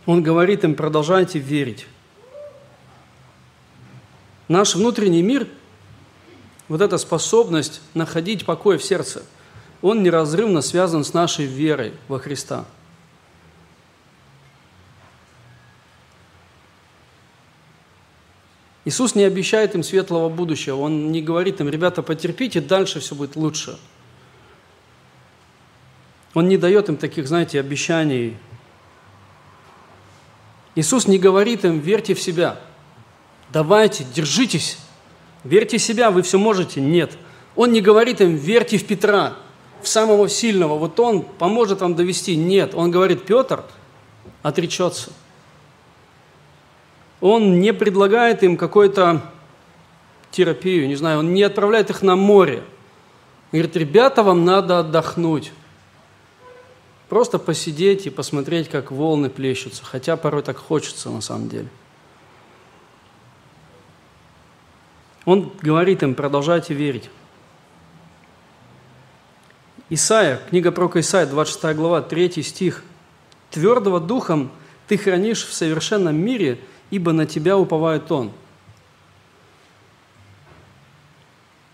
[0.05, 1.87] Он говорит им, продолжайте верить.
[4.47, 5.47] Наш внутренний мир,
[6.67, 9.23] вот эта способность находить покой в сердце,
[9.81, 12.65] он неразрывно связан с нашей верой во Христа–
[18.85, 20.75] Иисус не обещает им светлого будущего.
[20.77, 23.79] Он не говорит им, ребята, потерпите, дальше все будет лучше.
[26.33, 28.37] Он не дает им таких, знаете, обещаний.
[30.75, 32.59] Иисус не говорит им, верьте в себя.
[33.53, 34.79] Давайте, держитесь,
[35.43, 36.81] верьте в себя, вы все можете.
[36.81, 37.11] Нет.
[37.55, 39.35] Он не говорит им, верьте в Петра,
[39.83, 42.35] в самого сильного, вот он поможет вам довести.
[42.35, 43.63] Нет, он говорит, Петр
[44.41, 45.11] отречется.
[47.21, 49.21] Он не предлагает им какой-то
[50.31, 52.63] терапию, не знаю, он не отправляет их на море.
[53.51, 55.51] Он говорит, ребята, вам надо отдохнуть.
[57.07, 61.67] Просто посидеть и посмотреть, как волны плещутся, хотя порой так хочется на самом деле.
[65.25, 67.09] Он говорит им, продолжайте верить.
[69.89, 72.83] Исайя, книга про Исаия, 26 глава, 3 стих.
[73.51, 74.51] «Твердого духом
[74.87, 76.59] ты хранишь в совершенном мире,
[76.89, 78.31] ибо на тебя уповает Он».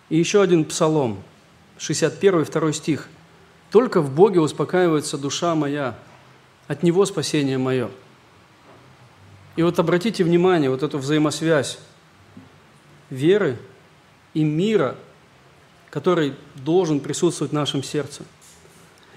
[0.10, 1.24] И еще один псалом,
[1.78, 3.08] 61 2 стих.
[3.72, 5.96] «Только в Боге успокаивается душа моя,
[6.68, 7.90] от Него спасение мое».
[9.56, 11.80] И вот обратите внимание, вот эту взаимосвязь
[13.10, 13.58] веры
[14.34, 14.96] и мира,
[15.90, 18.24] который должен присутствовать в нашем сердце.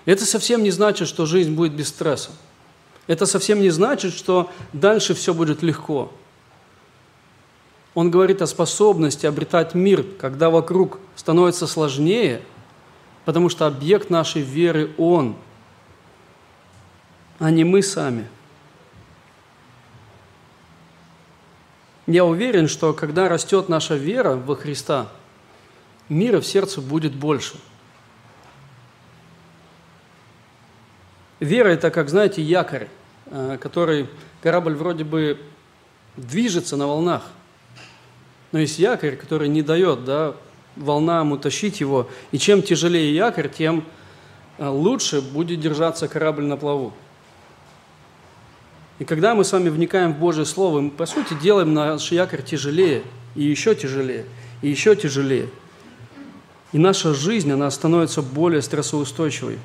[0.04, 2.30] Это совсем не значит, что жизнь будет без стресса.
[3.06, 6.12] Это совсем не значит, что дальше все будет легко.
[7.94, 12.42] Он говорит о способности обретать мир, когда вокруг становится сложнее,
[13.24, 15.36] потому что объект нашей веры– Он,
[17.38, 18.26] а не мы сами.
[22.06, 25.08] Я уверен, что когда растет наша вера во Христа,
[26.08, 27.54] мира в сердце будет больше.
[31.40, 32.88] Вера– это, как знаете, якорь,
[33.26, 34.08] э, который
[34.42, 35.40] корабль вроде бы
[36.16, 37.22] движется на волнах–
[38.52, 40.34] но есть якорь, который не дает да,
[40.76, 42.08] волнам утащить его.
[42.30, 43.84] И чем тяжелее якорь, тем
[44.58, 46.92] э, лучше будет держаться корабль на плаву.
[48.98, 52.42] И когда мы с вами вникаем в Божье Слово, мы, по сути, делаем наш якорь
[52.42, 53.02] тяжелее,
[53.34, 54.26] и еще тяжелее,
[54.60, 55.48] и еще тяжелее.
[56.72, 59.58] И наша жизнь, она становится более стрессоустойчивой.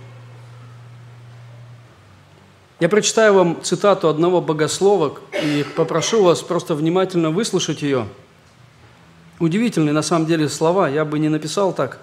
[2.79, 8.07] Я прочитаю вам цитату одного богослова и попрошу вас просто внимательно выслушать ее–
[9.39, 11.99] Удивительные на самом деле слова, я бы не написал так.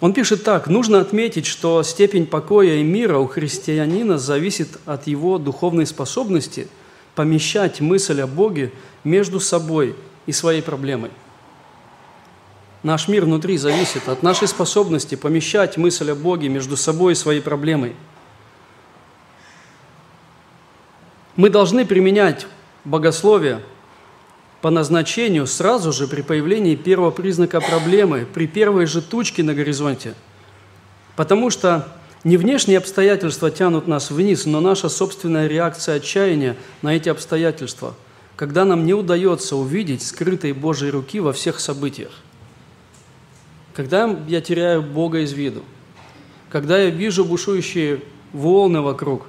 [0.00, 5.38] Он пишет так, нужно отметить, что степень покоя и мира у христианина зависит от его
[5.38, 6.68] духовной способности
[7.14, 8.72] помещать мысль о Боге
[9.04, 11.10] между собой и своей проблемой.
[12.82, 17.40] Наш мир внутри зависит от нашей способности помещать мысль о Боге между собой и своей
[17.40, 17.96] проблемой.
[21.36, 22.46] Мы должны применять
[22.84, 23.62] богословие–
[24.60, 30.14] по назначению сразу же при появлении первого признака проблемы, при первой же тучке на горизонте.
[31.14, 31.88] Потому что
[32.24, 37.94] не внешние обстоятельства тянут нас вниз, но наша собственная реакция отчаяния на эти обстоятельства,
[38.34, 42.10] когда нам не удается увидеть скрытой Божьей руки во всех событиях.
[43.74, 45.62] Когда я теряю Бога из виду,
[46.50, 48.00] когда я вижу бушующие
[48.32, 49.26] волны вокруг,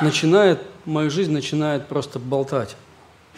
[0.00, 2.76] начинает, моя жизнь начинает просто болтать.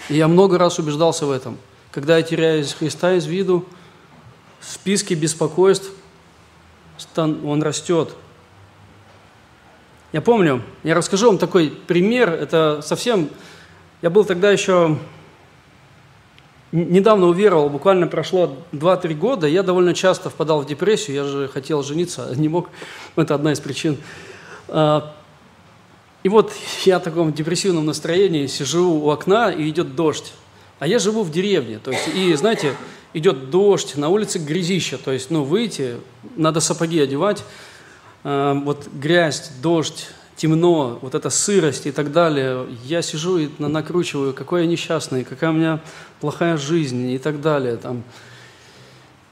[0.09, 1.59] И я много раз убеждался в этом.
[1.91, 3.67] Когда я теряю Христа из виду,
[4.61, 5.91] в списке беспокойств
[7.17, 8.15] он растет.
[10.13, 13.31] Я помню, я расскажу вам такой пример, это совсем...
[14.03, 14.99] Я был тогда еще...
[16.73, 21.83] Недавно уверовал, буквально прошло 2-3 года, я довольно часто впадал в депрессию, я же хотел
[21.83, 22.71] жениться, не мог,
[23.17, 23.99] это одна из причин.
[26.23, 26.53] И вот
[26.85, 30.33] я в таком депрессивном настроении сижу у окна, и идет дождь.
[30.79, 31.79] А я живу в деревне.
[31.79, 32.75] То есть, и, знаете,
[33.15, 34.99] идет дождь, на улице грязища.
[34.99, 35.97] То есть, ну, выйти,
[36.37, 37.43] надо сапоги одевать.
[38.25, 42.67] Э, вот грязь, дождь, темно, вот эта сырость и так далее.
[42.85, 45.81] Я сижу и накручиваю, какой я несчастный, какая у меня
[46.21, 47.77] плохая жизнь и так далее.
[47.77, 48.03] Там,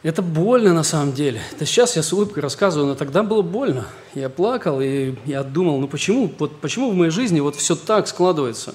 [0.02, 1.40] это больно на самом деле.
[1.52, 3.86] Это сейчас я с улыбкой рассказываю, но тогда было больно.
[4.14, 8.06] Я плакал, и я думал, ну почему, вот почему в моей жизни вот все так
[8.06, 8.74] складывается?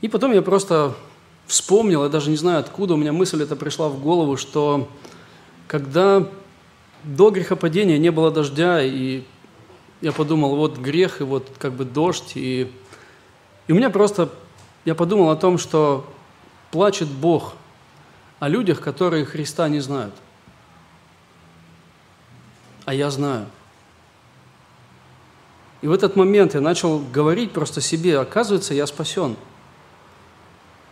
[0.00, 0.94] И потом я просто
[1.46, 4.88] вспомнил, я даже не знаю, откуда у меня мысль эта пришла в голову, что
[5.66, 6.26] когда
[7.02, 9.22] до грехопадения не было дождя, и
[10.00, 12.70] я подумал, вот грех, и вот как бы дождь, и,
[13.66, 14.30] и у меня просто,
[14.86, 16.06] я подумал о том, что
[16.70, 17.52] плачет Бог–
[18.44, 20.12] о людях, которые Христа не знают.
[22.84, 23.46] А я знаю.
[25.80, 29.36] И в этот момент я начал говорить просто себе, оказывается, я спасен.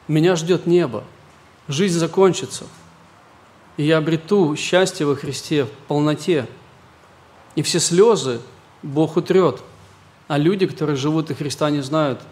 [0.09, 1.05] Меня ждет небо,
[1.69, 2.65] жизнь закончится,
[3.77, 6.49] и я обрету счастье во Христе в полноте.
[7.55, 8.41] И все слезы
[8.83, 9.61] Бог утрет,
[10.27, 12.23] а люди, которые живут и Христа не знают,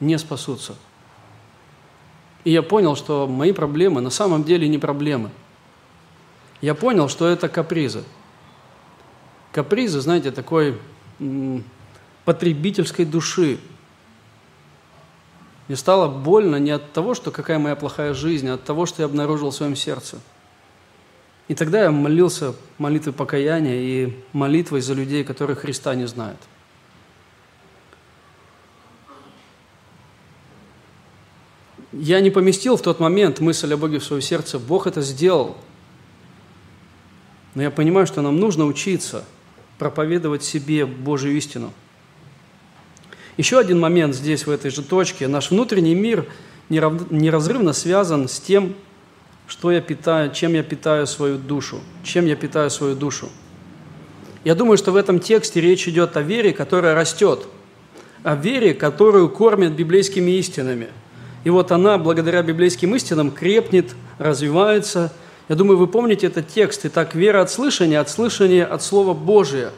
[0.00, 0.76] не спасутся.
[2.44, 5.30] И я понял, что мои проблемы на самом деле не проблемы.
[6.60, 8.04] Я понял, что это капризы.
[9.52, 10.78] Капризы, знаете, такой
[12.24, 13.58] потребительской души.
[15.68, 19.02] Мне стало больно не от того, что какая моя плохая жизнь, а от того, что
[19.02, 20.18] я обнаружил в своем сердце.
[21.48, 26.38] И тогда я молился молитвой покаяния и молитвой за людей, которые Христа не знают.
[31.92, 34.58] Я не поместил в тот момент мысль о Боге в свое сердце.
[34.58, 35.56] Бог это сделал.
[37.54, 39.24] Но я понимаю, что нам нужно учиться
[39.78, 41.72] проповедовать себе Божью истину.
[43.36, 45.28] Еще один момент здесь, в этой же точке.
[45.28, 46.26] Наш внутренний мир
[46.70, 48.74] неразрывно связан с тем,
[49.46, 53.28] что я питаю, чем я питаю свою душу, чем я питаю свою душу.
[54.44, 57.46] Я думаю, что в этом тексте речь идет о вере, которая растет,
[58.22, 60.88] о вере, которую кормят библейскими истинами–
[61.44, 65.12] и вот она, благодаря библейским истинам, крепнет, развивается.
[65.48, 66.82] Я думаю, вы помните этот текст.
[66.84, 69.72] Итак, вера от слышания, от слышания от Слова Божия.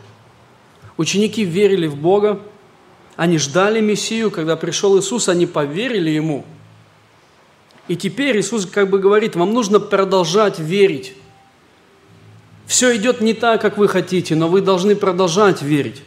[0.96, 2.40] Ученики верили в Бога,
[3.16, 6.44] они ждали Мессию, когда пришел Иисус, они поверили Ему.
[7.88, 11.14] И теперь Иисус как бы говорит, вам нужно продолжать верить.
[12.66, 16.02] Все идет не так, как вы хотите, но вы должны продолжать верить.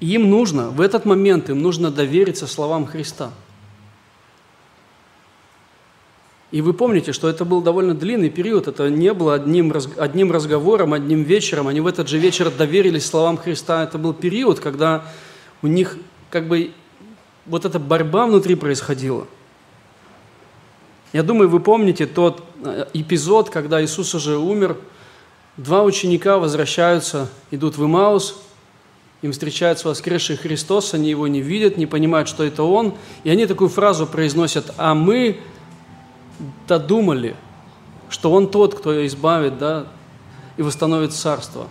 [0.00, 3.32] Им нужно, в этот момент им нужно довериться словам Христа.
[6.50, 10.92] И вы помните, что это был довольно длинный период, это не было одним, одним разговором,
[10.92, 13.82] одним вечером, они в этот же вечер доверились словам Христа.
[13.82, 15.04] Это был период, когда
[15.62, 15.96] у них
[16.30, 16.70] как бы
[17.46, 19.26] вот эта борьба внутри происходила.
[21.12, 24.76] Я думаю, вы помните тот э, эпизод, когда Иисус уже умер,
[25.56, 28.40] два ученика возвращаются, идут в Имаус,
[29.24, 33.46] им встречается воскресший Христос, они его не видят, не понимают, что это Он, и они
[33.46, 35.40] такую фразу произносят, а мы
[36.68, 37.34] додумали,
[38.10, 39.86] что Он тот, кто избавит, да,
[40.58, 41.68] и восстановит царство.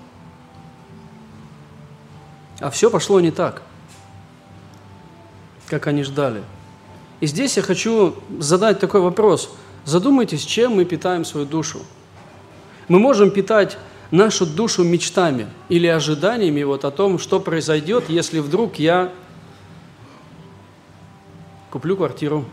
[2.60, 3.62] А все пошло не так,
[5.68, 6.42] как они ждали.
[7.20, 9.54] И здесь я хочу задать такой вопрос.
[9.86, 11.82] Задумайтесь, чем мы питаем свою душу.
[12.88, 13.78] Мы можем питать
[14.14, 19.12] нашу душу мечтами или ожиданиями вот о том, что произойдет, если вдруг я
[21.72, 22.46] куплю квартиру,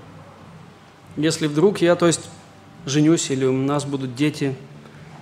[1.18, 2.30] если вдруг я, то есть,
[2.86, 4.56] женюсь или у нас будут дети.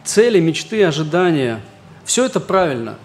[0.05, 1.61] Цели, мечты, ожидания–
[2.05, 2.97] все это правильно.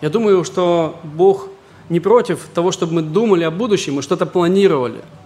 [0.00, 1.48] Я думаю, что Бог
[1.88, 5.00] не против того, чтобы мы думали о будущем и что-то планировали–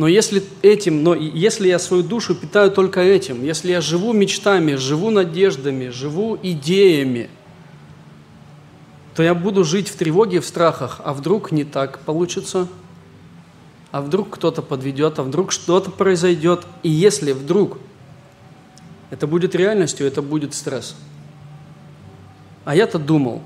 [0.00, 4.76] но если этим, но если я свою душу питаю только этим, если я живу мечтами,
[4.76, 7.28] живу надеждами, живу идеями,
[9.14, 12.66] то я буду жить в тревоге, в страхах, а вдруг не так получится,
[13.90, 17.76] а вдруг кто-то подведет, а вдруг что-то произойдет, и если вдруг
[19.10, 20.96] это будет реальностью, это будет стресс.
[22.64, 23.42] А я-то думал.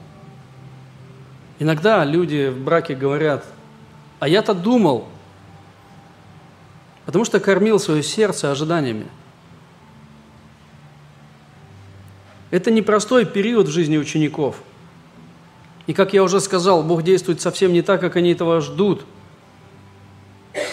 [1.59, 3.45] Иногда люди в браке говорят,
[4.21, 5.09] а я-то думал–
[7.07, 9.07] потому что кормил свое сердце ожиданиями.
[12.51, 14.57] Это непростой период в жизни учеников.
[15.87, 19.05] И, как я уже сказал, Бог действует совсем не так, как они этого ждут.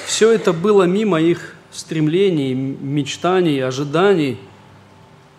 [0.05, 4.39] Все это было мимо их стремлений, мечтаний, ожиданий.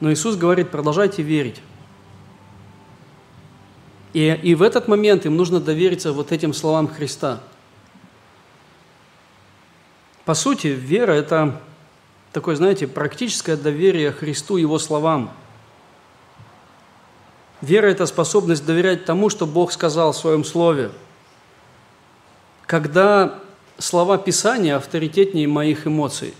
[0.00, 1.62] Но Иисус говорит, продолжайте верить.
[4.12, 7.40] И, и в этот момент им нужно довериться вот этим словам Христа–
[10.24, 11.60] по сути, вера– это
[12.32, 15.30] такое, знаете, практическое доверие Христу, Его словам.
[17.60, 20.90] Вера– это способность доверять тому, что Бог сказал в Своем Слове.
[22.66, 23.38] Когда
[23.78, 26.34] слова Писания авторитетнее моих эмоций.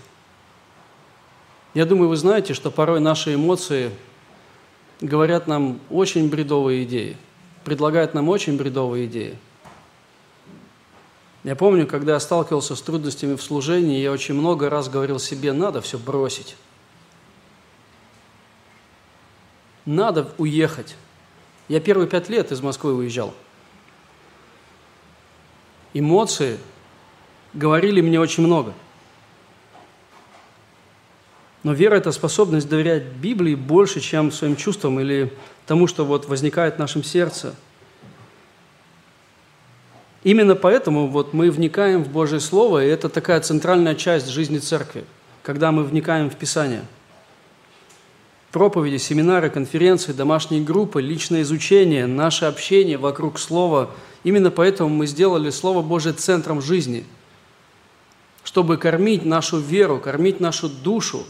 [1.73, 3.91] Я думаю, вы знаете, что порой наши эмоции
[5.01, 7.17] говорят нам очень бредовые идеи,
[7.65, 9.37] предлагают нам очень бредовые идеи–
[11.43, 15.51] я помню, когда я сталкивался с трудностями в служении, я очень много раз говорил себе,
[15.51, 16.55] надо все бросить.
[19.85, 20.95] Надо уехать.
[21.67, 23.33] Я первые пять лет из Москвы уезжал.
[25.93, 26.57] Эмоции
[27.53, 28.73] говорили мне очень много.
[31.63, 35.33] Но вера– это способность доверять Библии больше, чем своим чувствам или
[35.65, 37.53] тому, что вот возникает в нашем сердце–
[40.23, 45.03] Именно поэтому вот мы вникаем в Божье Слово, и это такая центральная часть жизни церкви.
[45.43, 46.85] когда мы вникаем в Писание.
[48.51, 53.91] Проповеди, семинары, конференции, домашние группы, личное изучение, наше общение вокруг Слова.
[54.23, 57.03] Именно поэтому мы сделали Слово Божие центром жизни,
[58.43, 61.25] чтобы кормить нашу веру, кормить нашу душу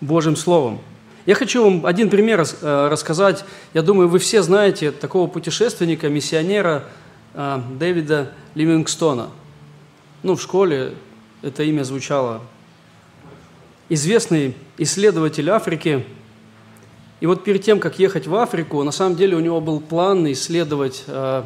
[0.00, 0.80] Божьим Словом.
[1.24, 3.44] Я хочу вам один пример э, рассказать.
[3.74, 6.84] Я думаю, вы все знаете такого путешественника, миссионера
[7.36, 9.30] э, Дэвида Ливингстона.
[10.24, 10.94] Ну, в школе
[11.42, 12.42] это имя звучало.
[13.88, 16.04] Известный исследователь Африки.
[17.20, 20.30] И вот перед тем, как ехать в Африку, на самом деле у него был план
[20.32, 21.44] исследовать э,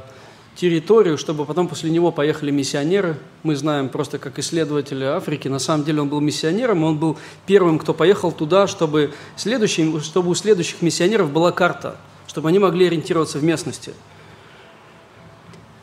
[0.56, 3.16] территорию, чтобы потом после него поехали миссионеры.
[3.42, 5.48] Мы знаем просто как исследователи Африки.
[5.48, 10.30] На самом деле он был миссионером, он был первым, кто поехал туда, чтобы, следующим, чтобы
[10.30, 13.92] у следующих миссионеров была карта, чтобы они могли ориентироваться в местности.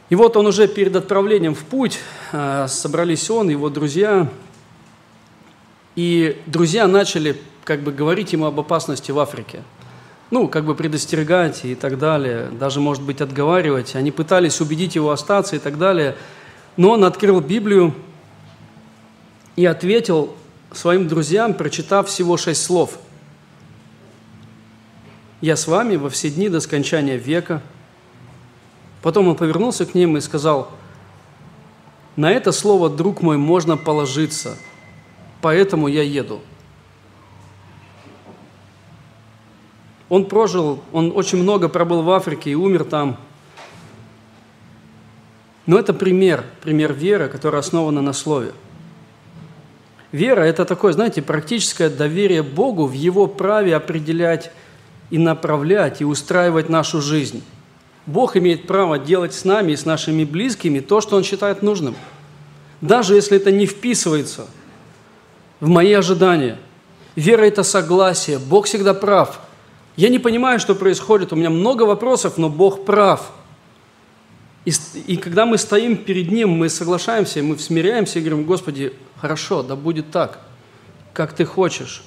[0.09, 1.99] И вот он уже перед отправлением в путь,
[2.31, 4.29] а, собрались он, его друзья,
[5.95, 9.63] и друзья начали как бы говорить ему об опасности в Африке–
[10.29, 13.95] ну, как бы предостерегать и так далее, даже, может быть, отговаривать.
[13.95, 16.15] Они пытались убедить его остаться и так далее.
[16.75, 17.93] Но он открыл Библию
[19.55, 20.35] и ответил
[20.73, 22.99] своим друзьям, прочитав всего шесть слов.
[25.39, 27.61] «Я с вами во все дни до скончания века».
[29.01, 30.71] Потом он повернулся к ним и сказал,
[32.15, 34.57] «На это слово, друг мой, можно положиться,
[35.41, 36.41] поэтому я еду».
[40.09, 43.17] Он прожил, он очень много пробыл в Африке и умер там.
[45.65, 48.53] Но это пример, пример веры, которая основана на слове.
[50.13, 54.51] Вера– это такое, знаете, практическое доверие Богу в Его праве определять
[55.09, 57.43] и направлять, и устраивать нашу жизнь.
[58.07, 61.95] Бог имеет право делать с нами и с нашими близкими то, что Он считает нужным.
[62.81, 64.47] Даже если это не вписывается
[65.59, 66.57] в мои ожидания.
[67.15, 68.39] Вера– это согласие.
[68.39, 69.41] Бог всегда прав–
[69.97, 73.31] я не понимаю, что происходит, у меня много вопросов, но Бог прав.
[74.63, 74.71] И,
[75.07, 79.75] и когда мы стоим перед Ним, мы соглашаемся, мы смиряемся и говорим, Господи, хорошо, да
[79.75, 80.39] будет так,
[81.13, 82.03] как Ты хочешь.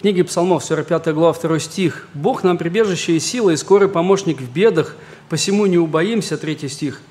[0.00, 2.08] Книги Псалмов, 45 глава, 2 стих.
[2.14, 4.96] «Бог нам прибежище и сила, и скорый помощник в бедах,
[5.28, 7.02] посему не убоимся», 3 стих.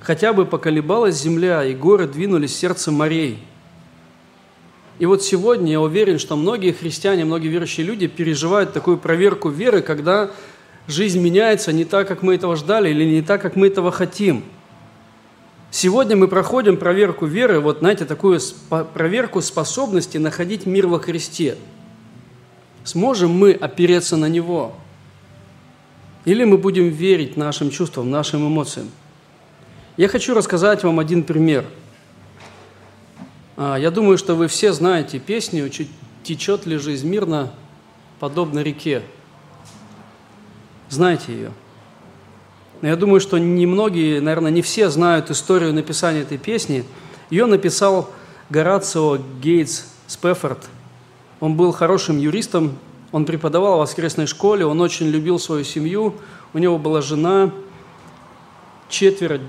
[0.00, 3.42] «Хотя бы поколебалась земля, и горы двинулись сердце морей».
[5.00, 9.82] И вот сегодня я уверен, что многие христиане, многие верующие люди переживают такую проверку веры,
[9.82, 10.30] когда
[10.86, 14.44] жизнь меняется не так, как мы этого ждали, или не так, как мы этого хотим.
[15.72, 18.38] Сегодня мы проходим проверку веры, вот знаете, такую
[18.94, 21.56] проверку способности находить мир во Христе.
[22.86, 24.74] Сможем мы опереться на Него?
[26.24, 28.90] Или мы будем верить нашим чувствам, нашим эмоциям?
[29.98, 31.66] Я хочу рассказать вам один пример–
[33.56, 35.70] а, я думаю, что вы все знаете песню
[36.22, 37.52] «Течет ли жизнь мирно,
[38.20, 39.02] подобно реке».
[40.90, 41.52] Знаете ее?
[42.82, 46.84] Я думаю, что немногие, наверное, не все знают историю написания этой песни.
[47.30, 48.10] Ее написал
[48.50, 50.58] Горацио Гейтс Спефорд.
[51.40, 52.76] Он был хорошим юристом,
[53.12, 56.14] он преподавал в воскресной школе, он очень любил свою семью,
[56.52, 57.50] у него была жена,
[58.88, 59.40] четверо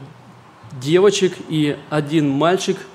[0.81, 2.77] девочек и один мальчик–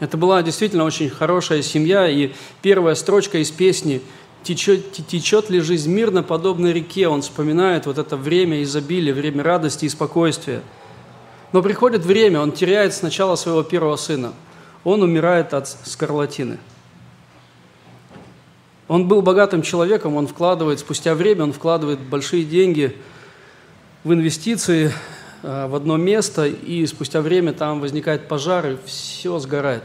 [0.00, 4.00] это была действительно очень хорошая семья, и первая строчка из песни
[4.42, 9.84] «Течет, течет ли жизнь мирно, подобно реке?» Он вспоминает вот это время изобилия, время радости
[9.84, 10.62] и спокойствия.
[11.52, 14.32] Но приходит время, он теряет сначала своего первого сына.
[14.84, 16.56] Он умирает от скарлатины.
[18.90, 22.94] Он был богатым человеком, он вкладывает, спустя время он вкладывает большие деньги
[24.04, 24.92] в инвестиции,
[25.42, 29.84] Э, в одно место, и спустя время там возникает пожар, и все сгорает.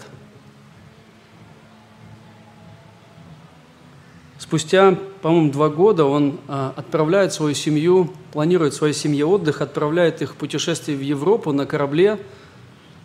[4.37, 10.33] Спустя, по-моему, два года он э, отправляет свою семью, планирует своей семье отдых, отправляет их
[10.33, 12.19] в путешествие в Европу на корабле,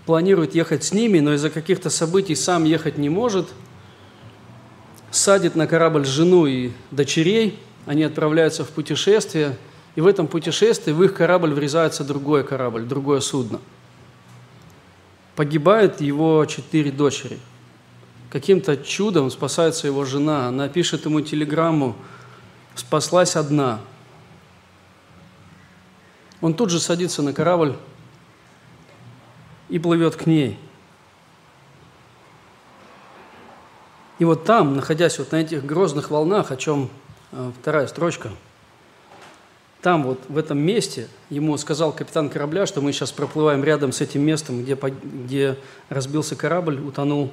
[0.05, 3.49] планирует ехать с ними, но из-за каких-то событий сам ехать не может,
[5.21, 9.57] садит на корабль жену и дочерей, они отправляются в путешествие–
[9.97, 13.61] и в этом путешествии в их корабль врезается другой корабль, другое судно.
[15.37, 17.39] Погибает его четыре дочери.
[18.31, 20.49] Каким-то чудом спасается его жена.
[20.49, 21.97] Она пишет ему телеграмму
[22.75, 23.81] «Спаслась одна».
[26.41, 27.77] Он тут же садится на корабль
[29.69, 30.59] и плывет к ней.
[34.21, 36.91] И вот там, находясь вот на этих грозных волнах, о чем
[37.33, 38.31] э, вторая строчка–
[39.83, 44.03] там вот в этом месте ему сказал капитан корабля, что мы сейчас проплываем рядом с
[44.03, 45.57] этим местом, где, где
[45.89, 47.33] разбился корабль, утонул.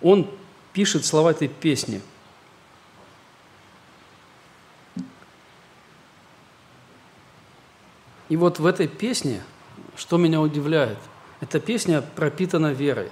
[0.00, 0.30] Он
[0.72, 2.00] пишет слова этой песни.
[8.28, 9.42] И вот в этой песне,
[9.96, 10.98] что меня удивляет,
[11.40, 13.10] эта песня пропитана верой.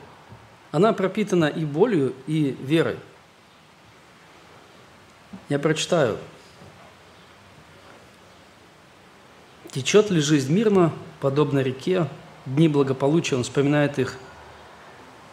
[0.70, 2.96] Она пропитана и болью, и верой.
[5.48, 6.18] Я прочитаю.
[9.70, 12.08] Течет ли жизнь мирно, подобно реке,
[12.46, 14.16] дни благополучия, он вспоминает их.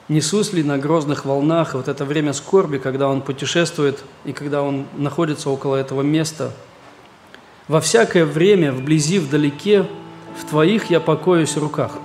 [0.07, 4.87] Несусь ли на грозных волнах, вот это время скорби, когда он путешествует и когда он
[4.95, 6.53] находится около этого места.
[7.67, 9.87] Во всякое время, вблизи, вдалеке,
[10.39, 11.93] в Твоих я покоюсь руках–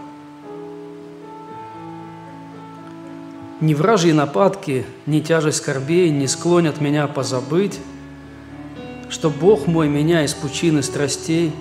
[3.60, 7.78] Ни вражьи нападки, ни тяжесть скорбей не склонят меня позабыть,
[9.10, 11.52] что Бог мой меня из пучины страстей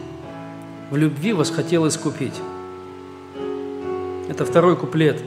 [0.91, 2.35] в любви восхотел искупить.
[4.29, 5.21] Это второй куплет.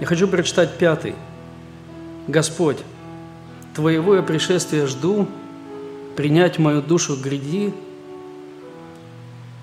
[0.00, 1.14] Я хочу прочитать пятый.
[2.26, 2.78] Господь,
[3.74, 5.28] Твоего я пришествия жду,
[6.16, 7.72] принять мою душу гряди.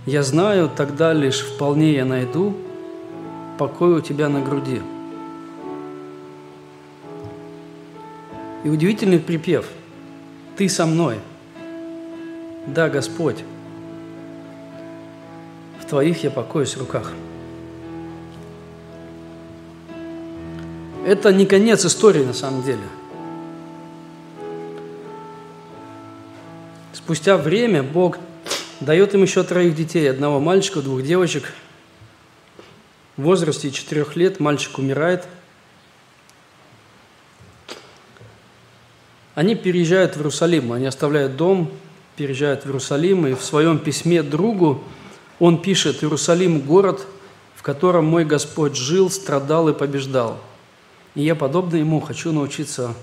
[0.05, 2.55] Я знаю, тогда лишь вполне я найду
[3.57, 4.81] покой у Тебя на груди.
[8.63, 9.67] И удивительный припев
[10.57, 11.19] «Ты со мной».
[12.65, 13.37] Да, Господь,
[15.79, 17.13] в Твоих я покоюсь в руках.
[21.05, 22.81] Это не конец истории на самом деле.
[26.91, 28.17] Спустя время Бог
[28.81, 31.53] дает им еще троих детей, одного мальчика, двух девочек.
[33.15, 35.25] В возрасте четырех лет мальчик умирает–
[39.37, 41.69] Они переезжают в Иерусалим, они оставляют дом,
[42.15, 44.83] переезжают в Иерусалим, и в своем письме другу
[45.37, 47.05] он пишет «Иерусалим– город,
[47.53, 50.39] в котором мой Господь жил, страдал и побеждал.
[51.13, 52.95] И я, подобно ему, хочу научиться,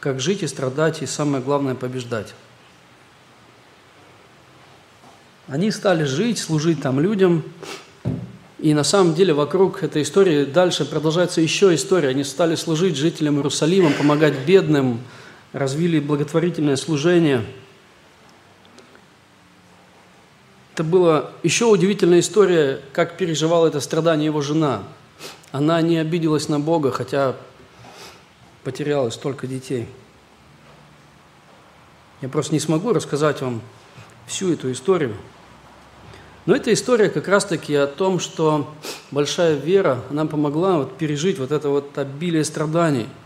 [0.00, 2.34] как жить и страдать, и самое главное– побеждать».
[5.48, 7.42] Они стали жить, служить там людям,
[8.58, 12.08] и на самом деле вокруг этой истории дальше продолжается еще история.
[12.08, 15.00] Они стали служить жителям Иерусалима, помогать бедным,
[15.54, 17.44] развили благотворительное служение.
[20.74, 24.82] Это была еще удивительная история, как переживала это страдание его жена.
[25.52, 27.36] Она не обиделась на Бога, хотя
[28.64, 29.86] потеряла столько детей.
[32.20, 33.62] Я просто не смогу рассказать вам
[34.26, 35.14] всю эту историю.
[36.46, 38.74] Но эта история как раз-таки о том, что
[39.12, 43.06] большая вера, она помогла вот пережить вот это вот обилие страданий–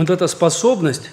[0.00, 1.10] Вот эта способность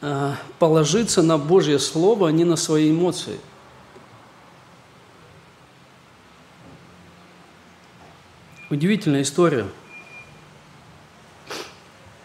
[0.00, 3.38] а, положиться на Божье Слово, а не на свои эмоции.
[8.70, 9.66] Удивительная история.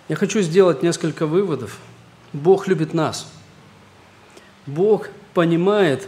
[0.07, 1.79] Я хочу сделать несколько выводов.
[2.31, 3.29] Бог любит нас.
[4.67, 6.07] Бог понимает,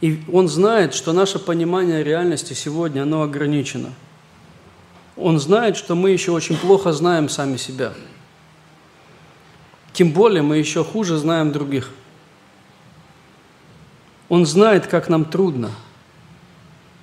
[0.00, 3.92] и Он знает, что наше понимание реальности сегодня, оно ограничено–
[5.16, 7.92] он знает, что мы еще очень плохо знаем сами себя.
[9.92, 11.90] Тем более мы еще хуже знаем других.
[14.28, 15.70] Он знает, как нам трудно,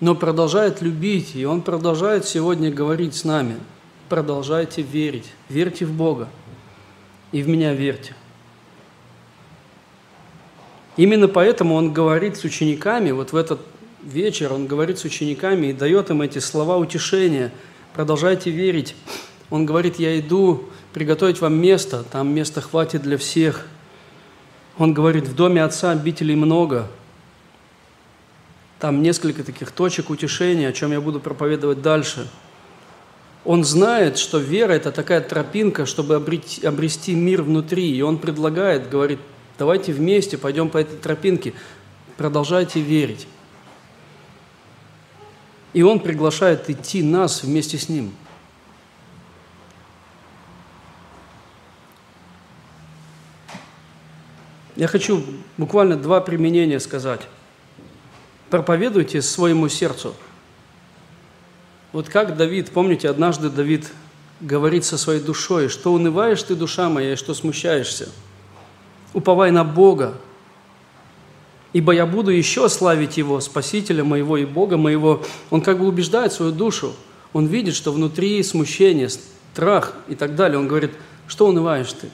[0.01, 3.55] но продолжает любить, и Он продолжает сегодня говорить с нами.
[4.09, 6.27] Продолжайте верить, верьте в Бога
[7.31, 8.13] и в меня верьте.
[10.97, 13.61] Именно поэтому Он говорит с учениками, вот в этот
[14.03, 17.53] вечер Он говорит с учениками и дает им эти слова утешения–
[17.93, 18.95] продолжайте верить.
[19.49, 23.67] Он говорит, я иду приготовить вам место, там места хватит для всех.
[24.77, 26.87] Он говорит, в доме Отца обителей много.
[28.79, 32.27] Там несколько таких точек утешения, о чем я буду проповедовать дальше.
[33.43, 37.95] Он знает, что вера– это такая тропинка, чтобы обрести, обрести мир внутри.
[37.95, 39.19] И он предлагает, говорит,
[39.57, 41.53] давайте вместе пойдем по этой тропинке,
[42.17, 43.27] продолжайте верить.
[45.73, 48.13] И Он приглашает идти нас вместе с Ним.
[54.75, 55.23] Я хочу
[55.57, 57.21] буквально два применения сказать.
[58.49, 60.15] Проповедуйте своему сердцу.
[61.91, 63.91] Вот как Давид, помните, однажды Давид
[64.39, 68.09] говорит со своей душой, что унываешь ты, душа моя, и что смущаешься.
[69.13, 70.15] Уповай на Бога,
[71.73, 75.23] ибо я буду еще славить Его, Спасителя моего и Бога моего.
[75.49, 76.93] Он как бы убеждает свою душу.
[77.33, 80.57] Он видит, что внутри смущение, страх и так далее.
[80.57, 80.91] Он говорит,
[81.27, 82.09] что унываешь ты?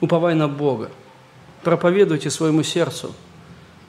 [0.00, 0.90] Уповай на Бога.
[1.62, 3.14] Проповедуйте своему сердцу.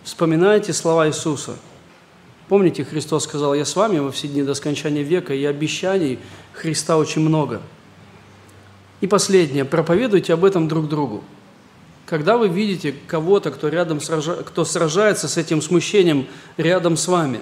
[0.04, 1.56] Вспоминайте слова Иисуса.
[2.48, 6.20] Помните, Христос сказал, «Я с вами во все дни до скончания века», и обещаний
[6.54, 7.62] Христа очень много.
[9.00, 9.64] И последнее.
[9.64, 11.24] Проповедуйте об этом друг другу.
[12.12, 17.40] Когда вы видите кого-то, кто, рядом кто сражается с этим смущением рядом с вами,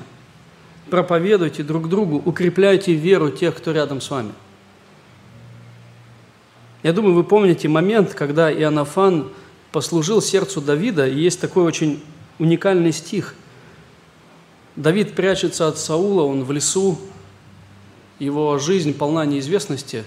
[0.92, 4.32] проповедуйте друг другу, укрепляйте веру тех, кто рядом с вами.
[6.84, 9.32] Я думаю, вы помните момент, когда Иоаннафан
[9.72, 12.04] послужил сердцу Давида, и есть такой очень
[12.38, 13.34] уникальный стих.
[14.76, 17.00] Давид прячется от Саула, он в лесу,
[18.20, 20.04] его жизнь полна неизвестности.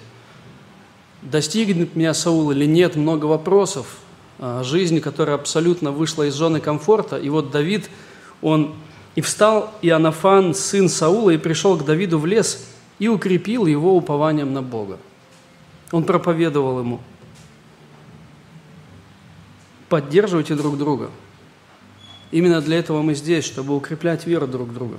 [1.21, 3.99] Достигнет меня Саул или нет, много вопросов.
[4.39, 7.17] А, жизнь, которая абсолютно вышла из зоны комфорта.
[7.17, 7.89] И вот Давид,
[8.41, 8.75] он
[9.15, 12.67] и встал Иоаннафан, сын Саула, и пришел к Давиду в лес
[12.99, 14.99] и укрепил его упованием на Бога.
[15.91, 17.01] Он проповедовал ему.
[19.89, 21.11] Поддерживайте друг друга.
[22.31, 24.97] Именно для этого мы здесь, чтобы укреплять веру друг друга,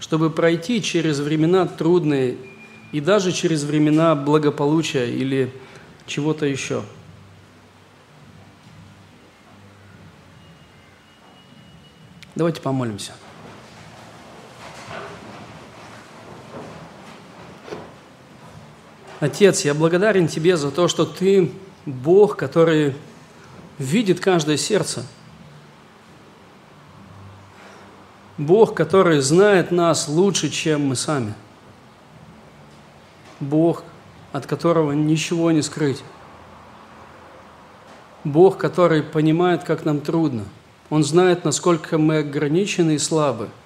[0.00, 2.36] чтобы пройти через времена трудные
[2.92, 5.50] и даже через времена благополучия или
[6.06, 6.82] чего-то еще.
[12.34, 13.12] Давайте помолимся.
[19.20, 21.52] Отец, я благодарен Тебе за то, что Ты
[21.86, 22.96] Бог, который
[23.78, 25.04] видит каждое сердце.
[28.38, 31.34] Бог, который знает нас лучше, чем мы сами.
[33.40, 33.84] Бог,
[34.32, 36.02] от которого ничего не скрыть.
[38.24, 40.44] Бог, который понимает, как нам трудно.
[40.92, 43.48] Он знает, насколько мы ограничены и слабы–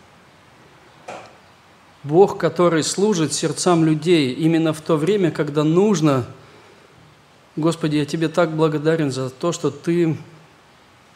[2.07, 6.25] Бог, который служит сердцам людей именно в то время, когда нужно.
[7.57, 10.17] Господи, я Тебе так благодарен за то, что Ты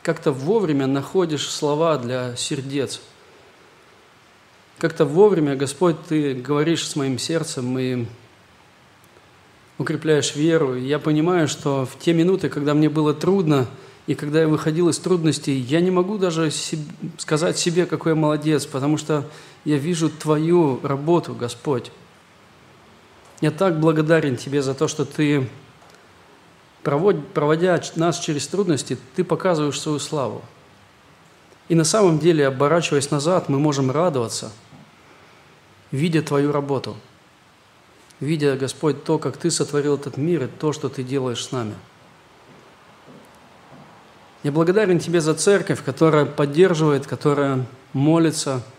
[0.03, 3.01] как-то вовремя находишь слова для сердец.
[4.79, 8.07] Как-то вовремя, Господь, Ты говоришь с моим сердцем и
[9.79, 10.75] укрепляешь веру.
[10.75, 13.69] И я понимаю, что в те минуты, когда мне было трудно,
[14.11, 16.51] и когда я выходил из трудностей, я не могу даже
[17.17, 19.25] сказать себе, какой я молодец, потому что
[19.65, 21.93] я вижу Твою работу, Господь.
[23.41, 25.49] Я так благодарен Тебе за то, что Ты,
[26.83, 30.43] проводя нас через трудности, Ты показываешь свою славу.
[31.69, 34.51] И на самом деле, оборачиваясь назад, мы можем радоваться,
[35.93, 36.97] видя Твою работу,
[38.19, 41.77] видя, Господь, то, как Ты сотворил этот мир и то, что Ты делаешь с нами.
[44.43, 48.63] Я благодарен Тебе за церковь, которая поддерживает, которая молится–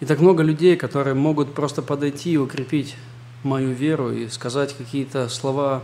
[0.00, 2.96] и так много людей, которые могут просто подойти и укрепить
[3.42, 5.82] мою веру и сказать какие-то слова.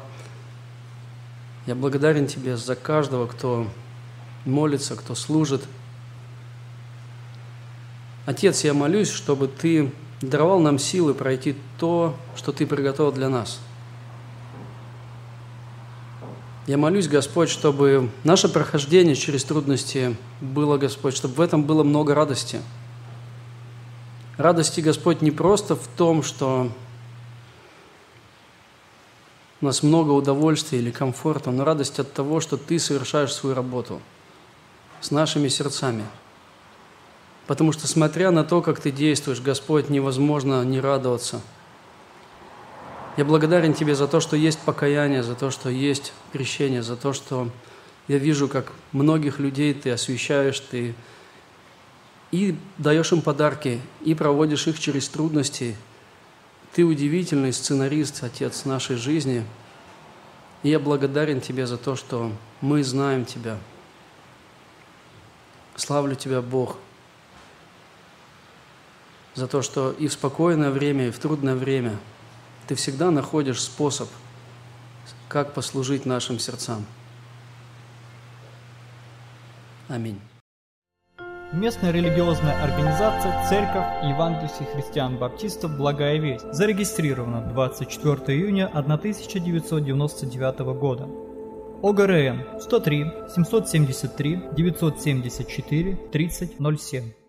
[1.66, 3.66] Я благодарен Тебе за каждого, кто
[4.44, 5.62] молится, кто служит.
[8.26, 13.60] Отец, я молюсь, чтобы Ты даровал нам силы пройти то, что Ты приготовил для нас.
[16.66, 22.14] Я молюсь, Господь, чтобы наше прохождение через трудности было, Господь, чтобы в этом было много
[22.14, 22.60] радости–
[24.38, 26.72] Радости, Господь, не просто в том, что
[29.60, 34.00] у нас много удовольствия или комфорта, но радость от того, что Ты совершаешь свою работу
[35.02, 36.04] с нашими сердцами.
[37.46, 41.42] Потому что, смотря на то, как Ты действуешь, Господь, невозможно не радоваться.
[43.16, 47.12] Я благодарен Тебе за то, что есть покаяние, за то, что есть крещение, за то,
[47.12, 47.50] что
[48.08, 50.94] я вижу, как многих людей Ты освещаешь, Ты
[52.30, 55.76] и даешь им подарки, и проводишь их через трудности.
[56.72, 59.44] Ты удивительный сценарист, Отец нашей жизни.
[60.62, 62.32] И я благодарен Тебе за то, что
[62.62, 63.58] мы знаем Тебя.
[65.76, 66.78] Славлю Тебя, Бог,
[69.34, 71.98] за то, что и в спокойное время, и в трудное время
[72.72, 74.08] Ты всегда находишь способ,
[75.28, 76.86] как послужить нашим сердцам.
[79.88, 80.18] Аминь.
[81.52, 91.10] Местная религиозная организация Церковь Евангельских христиан-баптистов «Благая весть» зарегистрирована 24 июня 1999 года.
[91.82, 97.21] ОГРН 103 773 974 3007